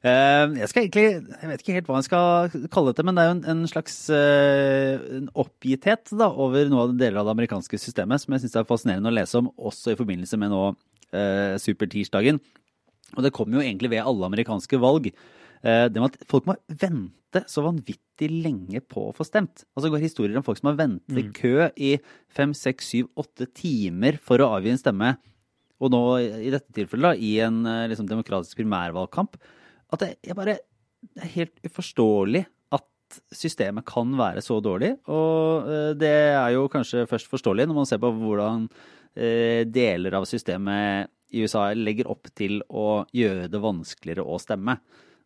Eh, 0.00 0.44
Jeg 0.60 0.70
skal 0.72 0.86
egentlig, 0.86 1.06
jeg 1.20 1.50
vet 1.50 1.64
ikke 1.64 1.76
helt 1.76 1.90
hva 1.90 1.98
jeg 2.00 2.08
skal 2.08 2.68
kalle 2.72 2.94
dette, 2.94 3.04
men 3.06 3.18
det 3.18 3.24
er 3.24 3.30
jo 3.30 3.34
en, 3.38 3.42
en 3.54 3.66
slags 3.70 3.98
eh, 4.16 4.94
en 5.20 5.28
oppgitthet 5.44 6.14
da, 6.16 6.30
over 6.32 6.72
noe 6.72 6.86
av 6.86 6.94
deler 6.96 7.20
av 7.20 7.28
det 7.28 7.36
amerikanske 7.36 7.80
systemet 7.80 8.24
som 8.24 8.36
jeg 8.36 8.46
syns 8.46 8.56
er 8.60 8.68
fascinerende 8.68 9.12
å 9.12 9.18
lese 9.20 9.40
om, 9.42 9.52
også 9.60 9.92
i 9.92 10.00
forbindelse 10.00 10.40
med 10.40 10.52
nå 10.54 10.62
eh, 10.70 11.58
supertirsdagen. 11.60 12.40
Og 13.18 13.26
det 13.26 13.34
kommer 13.36 13.58
jo 13.60 13.66
egentlig 13.66 13.92
ved 13.92 14.04
alle 14.06 14.28
amerikanske 14.28 14.80
valg. 14.80 15.10
Eh, 15.60 15.86
det 15.92 16.00
med 16.00 16.14
at 16.14 16.28
folk 16.28 16.46
må 16.48 16.56
vente 16.68 17.42
så 17.50 17.64
vanvittig 17.64 18.28
lenge 18.32 18.80
på 18.82 19.08
å 19.08 19.16
få 19.16 19.26
stemt. 19.28 19.64
Altså 19.74 19.86
Det 19.86 19.94
går 19.94 20.04
historier 20.06 20.38
om 20.40 20.46
folk 20.46 20.60
som 20.60 20.70
har 20.72 20.78
ventet 20.80 21.20
i 21.20 21.26
kø 21.36 21.68
i 21.76 21.90
fem, 22.32 22.54
seks, 22.56 22.92
syv, 22.94 23.10
åtte 23.20 23.48
timer 23.56 24.18
for 24.22 24.40
å 24.40 24.50
avgi 24.56 24.72
en 24.72 24.80
stemme. 24.80 25.14
Og 25.80 25.92
nå 25.92 26.02
i 26.20 26.52
dette 26.52 26.72
tilfellet, 26.76 27.10
da, 27.10 27.12
i 27.16 27.34
en 27.44 27.60
eh, 27.68 27.88
liksom, 27.92 28.08
demokratisk 28.08 28.60
primærvalgkamp. 28.60 29.36
At 29.92 30.04
det 30.04 30.14
er 30.24 30.38
bare 30.38 30.60
det 31.00 31.24
er 31.24 31.32
helt 31.32 31.62
uforståelig 31.64 32.42
at 32.76 33.20
systemet 33.32 33.86
kan 33.88 34.10
være 34.18 34.42
så 34.44 34.58
dårlig. 34.64 34.94
Og 35.08 35.68
eh, 35.68 35.92
det 36.00 36.16
er 36.32 36.56
jo 36.56 36.68
kanskje 36.72 37.08
først 37.10 37.30
forståelig 37.32 37.68
når 37.68 37.82
man 37.82 37.88
ser 37.88 38.02
på 38.02 38.12
hvordan 38.16 38.70
deler 39.10 40.14
av 40.14 40.22
systemet 40.28 41.10
i 41.30 41.44
USA 41.44 41.70
legger 41.76 42.10
opp 42.10 42.30
til 42.36 42.60
å 42.66 43.04
gjøre 43.14 43.48
det 43.50 43.62
vanskeligere 43.62 44.24
å 44.26 44.38
stemme. 44.42 44.78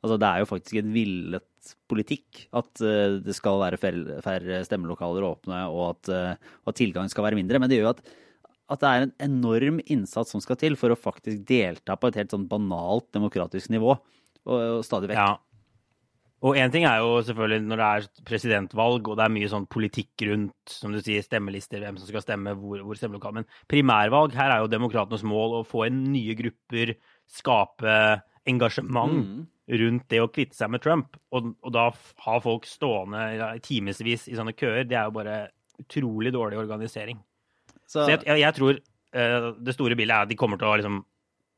Altså, 0.04 0.18
det 0.20 0.28
er 0.28 0.42
jo 0.42 0.50
faktisk 0.50 0.80
en 0.80 0.90
villet 0.92 1.70
politikk 1.88 2.42
at 2.52 2.82
uh, 2.84 3.20
det 3.24 3.36
skal 3.36 3.62
være 3.62 3.80
færre, 3.80 4.60
stemmelokaler 4.68 5.24
åpne, 5.24 5.62
og 5.72 5.86
at, 5.94 6.12
uh, 6.12 6.58
at 6.68 6.76
tilgangen 6.76 7.12
skal 7.12 7.24
være 7.24 7.38
mindre. 7.40 7.60
Men 7.62 7.72
det 7.72 7.78
gjør 7.78 7.88
jo 7.88 7.94
at, 7.94 8.04
at 8.74 8.82
det 8.82 8.90
er 8.90 9.06
en 9.06 9.14
enorm 9.30 9.80
innsats 9.86 10.34
som 10.34 10.44
skal 10.44 10.60
til 10.60 10.76
for 10.80 10.92
å 10.92 10.98
faktisk 10.98 11.46
delta 11.48 11.96
på 11.96 12.10
et 12.10 12.20
helt 12.20 12.36
sånn 12.36 12.44
banalt 12.50 13.08
demokratisk 13.16 13.72
nivå. 13.72 13.96
Og, 14.44 14.54
og 14.54 14.84
stadig 14.84 15.08
vekk. 15.08 15.22
Ja. 15.22 15.53
Og 16.44 16.58
én 16.60 16.72
ting 16.72 16.84
er 16.84 16.98
jo 17.00 17.22
selvfølgelig 17.24 17.64
når 17.64 17.80
det 17.80 17.86
er 17.88 18.24
presidentvalg 18.28 19.08
og 19.08 19.16
det 19.16 19.24
er 19.24 19.32
mye 19.32 19.48
sånn 19.48 19.64
politikk 19.72 20.26
rundt, 20.28 20.52
som 20.68 20.92
du 20.92 20.98
sier, 21.00 21.24
stemmelister, 21.24 21.80
hvem 21.80 21.96
som 21.96 22.10
skal 22.10 22.24
stemme, 22.24 22.52
hvor, 22.60 22.82
hvor 22.84 22.98
stemmelokal. 23.00 23.38
Men 23.38 23.46
primærvalg, 23.70 24.36
her 24.36 24.52
er 24.52 24.60
jo 24.60 24.68
demokratenes 24.68 25.24
mål 25.24 25.60
å 25.60 25.64
få 25.64 25.86
inn 25.88 26.02
nye 26.12 26.36
grupper, 26.36 26.94
skape 27.32 27.96
engasjement 28.44 29.16
Mm. 29.24 29.46
rundt 29.80 30.08
det 30.12 30.20
å 30.20 30.28
kvitte 30.28 30.58
seg 30.58 30.68
med 30.74 30.82
Trump. 30.84 31.16
Og, 31.32 31.54
og 31.64 31.72
da 31.72 31.86
ha 32.26 32.34
folk 32.44 32.66
stående 32.68 33.22
ja, 33.38 33.52
i 33.56 33.62
timevis 33.64 34.26
i 34.28 34.36
sånne 34.36 34.52
køer, 34.52 34.84
det 34.84 34.98
er 35.00 35.08
jo 35.08 35.16
bare 35.16 35.38
utrolig 35.80 36.32
dårlig 36.34 36.58
organisering. 36.60 37.22
Så, 37.86 38.04
Så 38.04 38.10
jeg, 38.10 38.20
jeg, 38.26 38.42
jeg 38.44 38.56
tror 38.58 38.76
uh, 38.76 39.48
det 39.64 39.74
store 39.74 39.96
bildet 39.96 40.14
er 40.14 40.26
at 40.26 40.28
de 40.28 40.36
kommer 40.36 40.60
til 40.60 40.68
å 40.68 40.76
liksom 40.76 41.00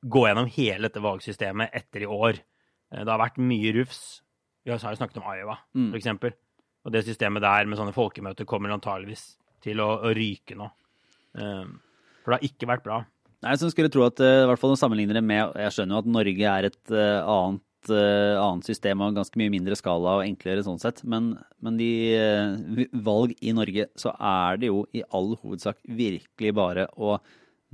gå 0.07 0.22
gjennom 0.29 0.46
hele 0.55 0.87
dette 0.87 1.03
valgsystemet 1.03 1.75
etter 1.75 2.05
i 2.07 2.07
år. 2.07 2.38
Eh, 2.92 3.03
det 3.03 3.11
har 3.11 3.18
vært 3.18 3.42
mye 3.42 3.72
rufs. 3.81 4.22
Vi 4.66 4.72
har 4.74 4.83
jo 4.83 4.98
snakket 4.98 5.20
om 5.22 5.26
Iowa, 5.31 5.59
Mm. 5.76 5.90
for 5.92 5.98
eksempel. 6.00 6.33
Og 6.87 6.92
det 6.94 7.05
systemet 7.07 7.42
der 7.42 7.66
med 7.66 7.79
sånne 7.79 7.94
folkemøter 7.94 8.46
kommer 8.46 8.74
antageligvis 8.74 9.37
til 9.62 9.79
å, 9.83 9.92
å 10.02 10.11
ryke 10.14 10.57
nå. 10.59 10.66
Um, 11.38 11.79
for 12.24 12.33
det 12.33 12.40
har 12.40 12.48
ikke 12.50 12.68
vært 12.70 12.85
bra. 12.87 13.05
Nei, 13.44 13.55
så 13.61 13.68
skulle 13.70 13.90
tro 13.92 14.02
at 14.07 14.18
eh, 14.24 14.42
i 14.42 14.46
hvert 14.48 14.59
fall 14.59 14.74
sammenligner 14.79 15.18
det 15.18 15.22
med 15.22 15.52
Jeg 15.61 15.74
skjønner 15.74 15.94
jo 15.94 16.02
at 16.02 16.09
Norge 16.11 16.50
er 16.50 16.66
et 16.70 16.90
eh, 16.94 17.20
annet, 17.31 17.90
eh, 17.92 18.38
annet 18.40 18.66
system 18.66 19.02
og 19.05 19.14
ganske 19.18 19.38
mye 19.38 19.52
mindre 19.52 19.76
skala 19.79 20.16
og 20.18 20.24
enklere 20.24 20.64
sånn 20.66 20.81
sett, 20.83 21.02
men, 21.05 21.35
men 21.62 21.76
de 21.79 21.90
valg 23.07 23.35
i 23.44 23.52
Norge 23.55 23.87
så 24.00 24.14
er 24.18 24.59
det 24.62 24.70
jo 24.72 24.87
i 24.96 25.05
all 25.14 25.37
hovedsak 25.42 25.79
virkelig 25.87 26.55
bare 26.57 26.88
å 26.96 27.18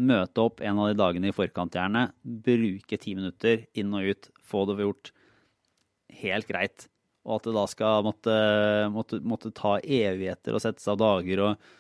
møte 0.02 0.42
opp 0.42 0.60
en 0.64 0.80
av 0.82 0.90
de 0.90 0.98
dagene 0.98 1.30
i 1.30 1.36
forkant, 1.36 1.72
gjerne. 1.78 2.08
Bruke 2.24 2.98
ti 3.00 3.14
minutter 3.16 3.64
inn 3.78 3.92
og 3.94 4.08
ut, 4.10 4.28
få 4.42 4.64
det 4.68 4.80
gjort 4.82 5.12
helt 6.20 6.48
greit. 6.50 6.88
Og 7.22 7.36
at 7.38 7.46
det 7.46 7.54
da 7.54 7.62
skal 7.70 8.02
måtte, 8.06 8.34
måtte, 8.90 9.20
måtte 9.22 9.52
ta 9.54 9.76
evigheter 9.78 10.56
og 10.56 10.62
sette 10.64 10.82
seg 10.82 10.96
av 10.96 11.02
dager 11.04 11.46
og 11.46 11.70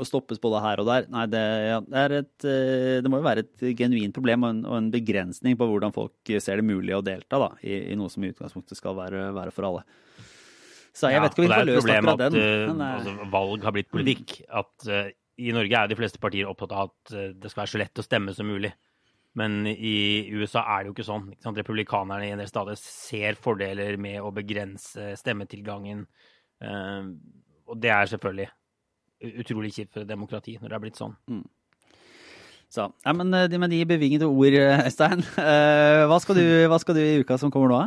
og 0.00 0.06
stoppes 0.08 0.40
både 0.40 0.60
her 0.64 0.80
og 0.80 0.86
der. 0.88 1.06
Nei, 1.12 1.26
det, 1.28 1.40
ja, 1.68 1.78
det, 1.84 2.02
er 2.06 2.14
et, 2.22 2.44
eh, 2.48 2.98
det 3.04 3.10
må 3.12 3.20
jo 3.20 3.26
være 3.26 3.44
et 3.44 3.64
genuint 3.76 4.14
problem 4.16 4.46
og 4.46 4.52
en, 4.54 4.60
og 4.64 4.76
en 4.78 4.90
begrensning 4.94 5.58
på 5.60 5.66
hvordan 5.68 5.92
folk 5.92 6.32
ser 6.40 6.60
det 6.62 6.64
mulig 6.64 6.94
å 6.96 7.02
delta 7.04 7.40
da, 7.42 7.50
i, 7.60 7.76
i 7.92 7.98
noe 7.98 8.08
som 8.12 8.24
i 8.24 8.30
utgangspunktet 8.32 8.78
skal 8.78 8.96
være, 8.96 9.26
være 9.36 9.52
for 9.52 9.68
alle. 9.68 9.84
Så 10.96 11.10
jeg 11.12 11.20
Ja, 11.20 11.24
vet 11.26 11.36
ikke 11.36 11.44
om 11.44 11.46
vi 11.46 11.52
får 11.52 11.52
det 11.52 11.60
er 11.60 11.68
et 11.68 11.72
løst 11.74 11.84
problem 11.84 12.08
akkurat 12.10 12.24
at 12.26 12.32
den. 12.32 12.40
eh, 12.40 12.66
men, 12.70 12.80
eh, 12.86 12.94
altså, 12.96 13.30
valg 13.36 13.66
har 13.68 13.76
blitt 13.76 13.90
politikk. 13.92 14.38
At 14.62 14.88
uh, 14.88 15.10
i 15.40 15.52
Norge 15.56 15.82
er 15.82 15.90
de 15.92 15.98
fleste 16.00 16.22
partier 16.22 16.48
opptatt 16.50 16.72
av 16.76 16.88
at 16.90 17.12
det 17.40 17.52
skal 17.52 17.62
være 17.62 17.72
så 17.74 17.80
lett 17.84 18.00
å 18.00 18.04
stemme 18.04 18.34
som 18.36 18.48
mulig. 18.48 18.72
Men 19.38 19.62
i 19.70 20.26
USA 20.34 20.64
er 20.64 20.82
det 20.82 20.90
jo 20.90 20.94
ikke 20.96 21.06
sånn. 21.06 21.28
Ikke 21.30 21.46
sant? 21.46 21.60
Republikanerne 21.60 22.26
i 22.26 22.32
en 22.34 22.42
del 22.42 22.50
stater 22.50 22.78
ser 22.80 23.38
fordeler 23.38 23.98
med 24.00 24.18
å 24.24 24.32
begrense 24.34 25.12
stemmetilgangen. 25.20 26.02
Eh, 26.64 27.06
og 27.70 27.78
det 27.80 27.92
er 27.94 28.10
selvfølgelig 28.10 28.50
utrolig 29.44 29.72
kjipt 29.76 29.94
for 29.94 30.02
et 30.02 30.10
demokrati 30.10 30.56
når 30.58 30.72
det 30.72 30.76
er 30.76 30.82
blitt 30.82 30.98
sånn. 30.98 31.14
så, 32.72 32.88
ja, 33.04 33.14
men 33.14 33.32
eh, 33.36 33.58
med 33.60 33.70
de 33.70 33.84
bevingede 33.86 34.26
ord, 34.26 34.58
eh, 34.58 34.84
Øystein, 34.88 35.22
hva, 35.36 36.18
skal 36.24 36.40
du, 36.40 36.44
hva 36.72 36.80
skal 36.82 36.98
du 36.98 37.02
i 37.04 37.22
uka 37.22 37.38
som 37.38 37.54
kommer 37.54 37.70
nå? 37.70 37.80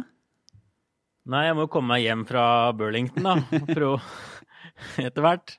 Nei, 1.33 1.45
jeg 1.47 1.55
må 1.55 1.67
jo 1.67 1.71
komme 1.71 1.95
meg 1.95 2.03
hjem 2.03 2.25
fra 2.27 2.45
Burlington, 2.75 3.23
da. 3.23 3.61
Prøve 3.69 3.99
etter 5.07 5.23
hvert. 5.23 5.55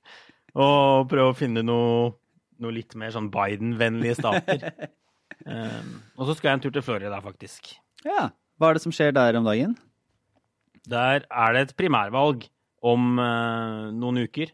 Og 0.55 1.09
prøve 1.11 1.33
å 1.33 1.37
finne 1.37 1.65
noe, 1.65 2.13
noe 2.63 2.75
litt 2.77 2.93
mer 3.01 3.13
sånn 3.13 3.33
Biden-vennlige 3.33 4.21
stater. 4.21 4.69
Um, 5.45 5.99
og 6.17 6.29
så 6.29 6.37
skal 6.39 6.51
jeg 6.51 6.59
en 6.59 6.65
tur 6.65 6.75
til 6.75 6.85
Florida, 6.85 7.19
faktisk. 7.25 7.75
Ja, 8.05 8.31
Hva 8.61 8.71
er 8.71 8.79
det 8.79 8.85
som 8.85 8.95
skjer 8.95 9.13
der 9.17 9.37
om 9.39 9.47
dagen? 9.47 9.75
Der 10.89 11.25
er 11.25 11.57
det 11.57 11.63
et 11.65 11.77
primærvalg 11.79 12.47
om 12.85 13.19
uh, 13.19 13.91
noen 13.95 14.25
uker. 14.25 14.53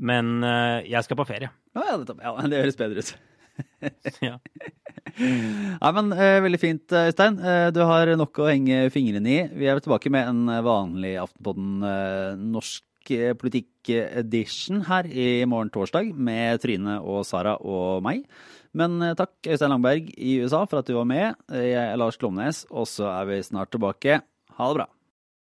Men 0.00 0.40
uh, 0.42 0.80
jeg 0.86 1.02
skal 1.06 1.18
på 1.20 1.28
ferie. 1.28 1.50
Å, 1.76 1.84
ja, 1.86 1.96
det, 2.02 2.16
ja, 2.24 2.34
det 2.50 2.62
høres 2.64 2.80
bedre 2.80 3.04
ut. 3.04 3.16
Ja. 4.24 4.38
Ja, 5.20 5.88
men 5.92 6.14
uh, 6.14 6.38
Veldig 6.40 6.60
fint, 6.62 6.92
Øystein. 6.96 7.36
Du 7.74 7.80
har 7.84 8.08
nok 8.16 8.38
å 8.40 8.48
henge 8.48 8.86
fingrene 8.94 9.32
i. 9.32 9.40
Vi 9.52 9.68
er 9.68 9.80
tilbake 9.82 10.12
med 10.12 10.30
en 10.30 10.62
vanlig 10.64 11.16
Aftenpodden 11.20 11.82
norsk 12.54 12.86
politikk-edition 13.40 14.84
her 14.88 15.08
i 15.08 15.44
morgen 15.48 15.72
torsdag 15.72 16.12
med 16.14 16.60
Trine 16.62 16.98
og 17.00 17.24
Sara 17.28 17.56
og 17.58 18.04
meg. 18.06 18.24
Men 18.78 19.00
eh, 19.02 19.14
takk, 19.18 19.32
Øystein 19.46 19.72
Langberg 19.72 20.10
i 20.16 20.36
USA, 20.44 20.64
for 20.70 20.78
at 20.82 20.86
du 20.86 20.94
var 20.94 21.08
med. 21.10 21.34
Eh, 21.50 21.70
Jeg 21.72 21.92
er 21.92 21.96
Lars 21.98 22.16
Klomnes, 22.20 22.64
og 22.70 22.86
så 22.86 23.08
er 23.10 23.26
vi 23.30 23.40
snart 23.42 23.70
tilbake. 23.74 24.20
Ha 24.58 24.68
det 24.70 24.78
bra. 24.82 24.86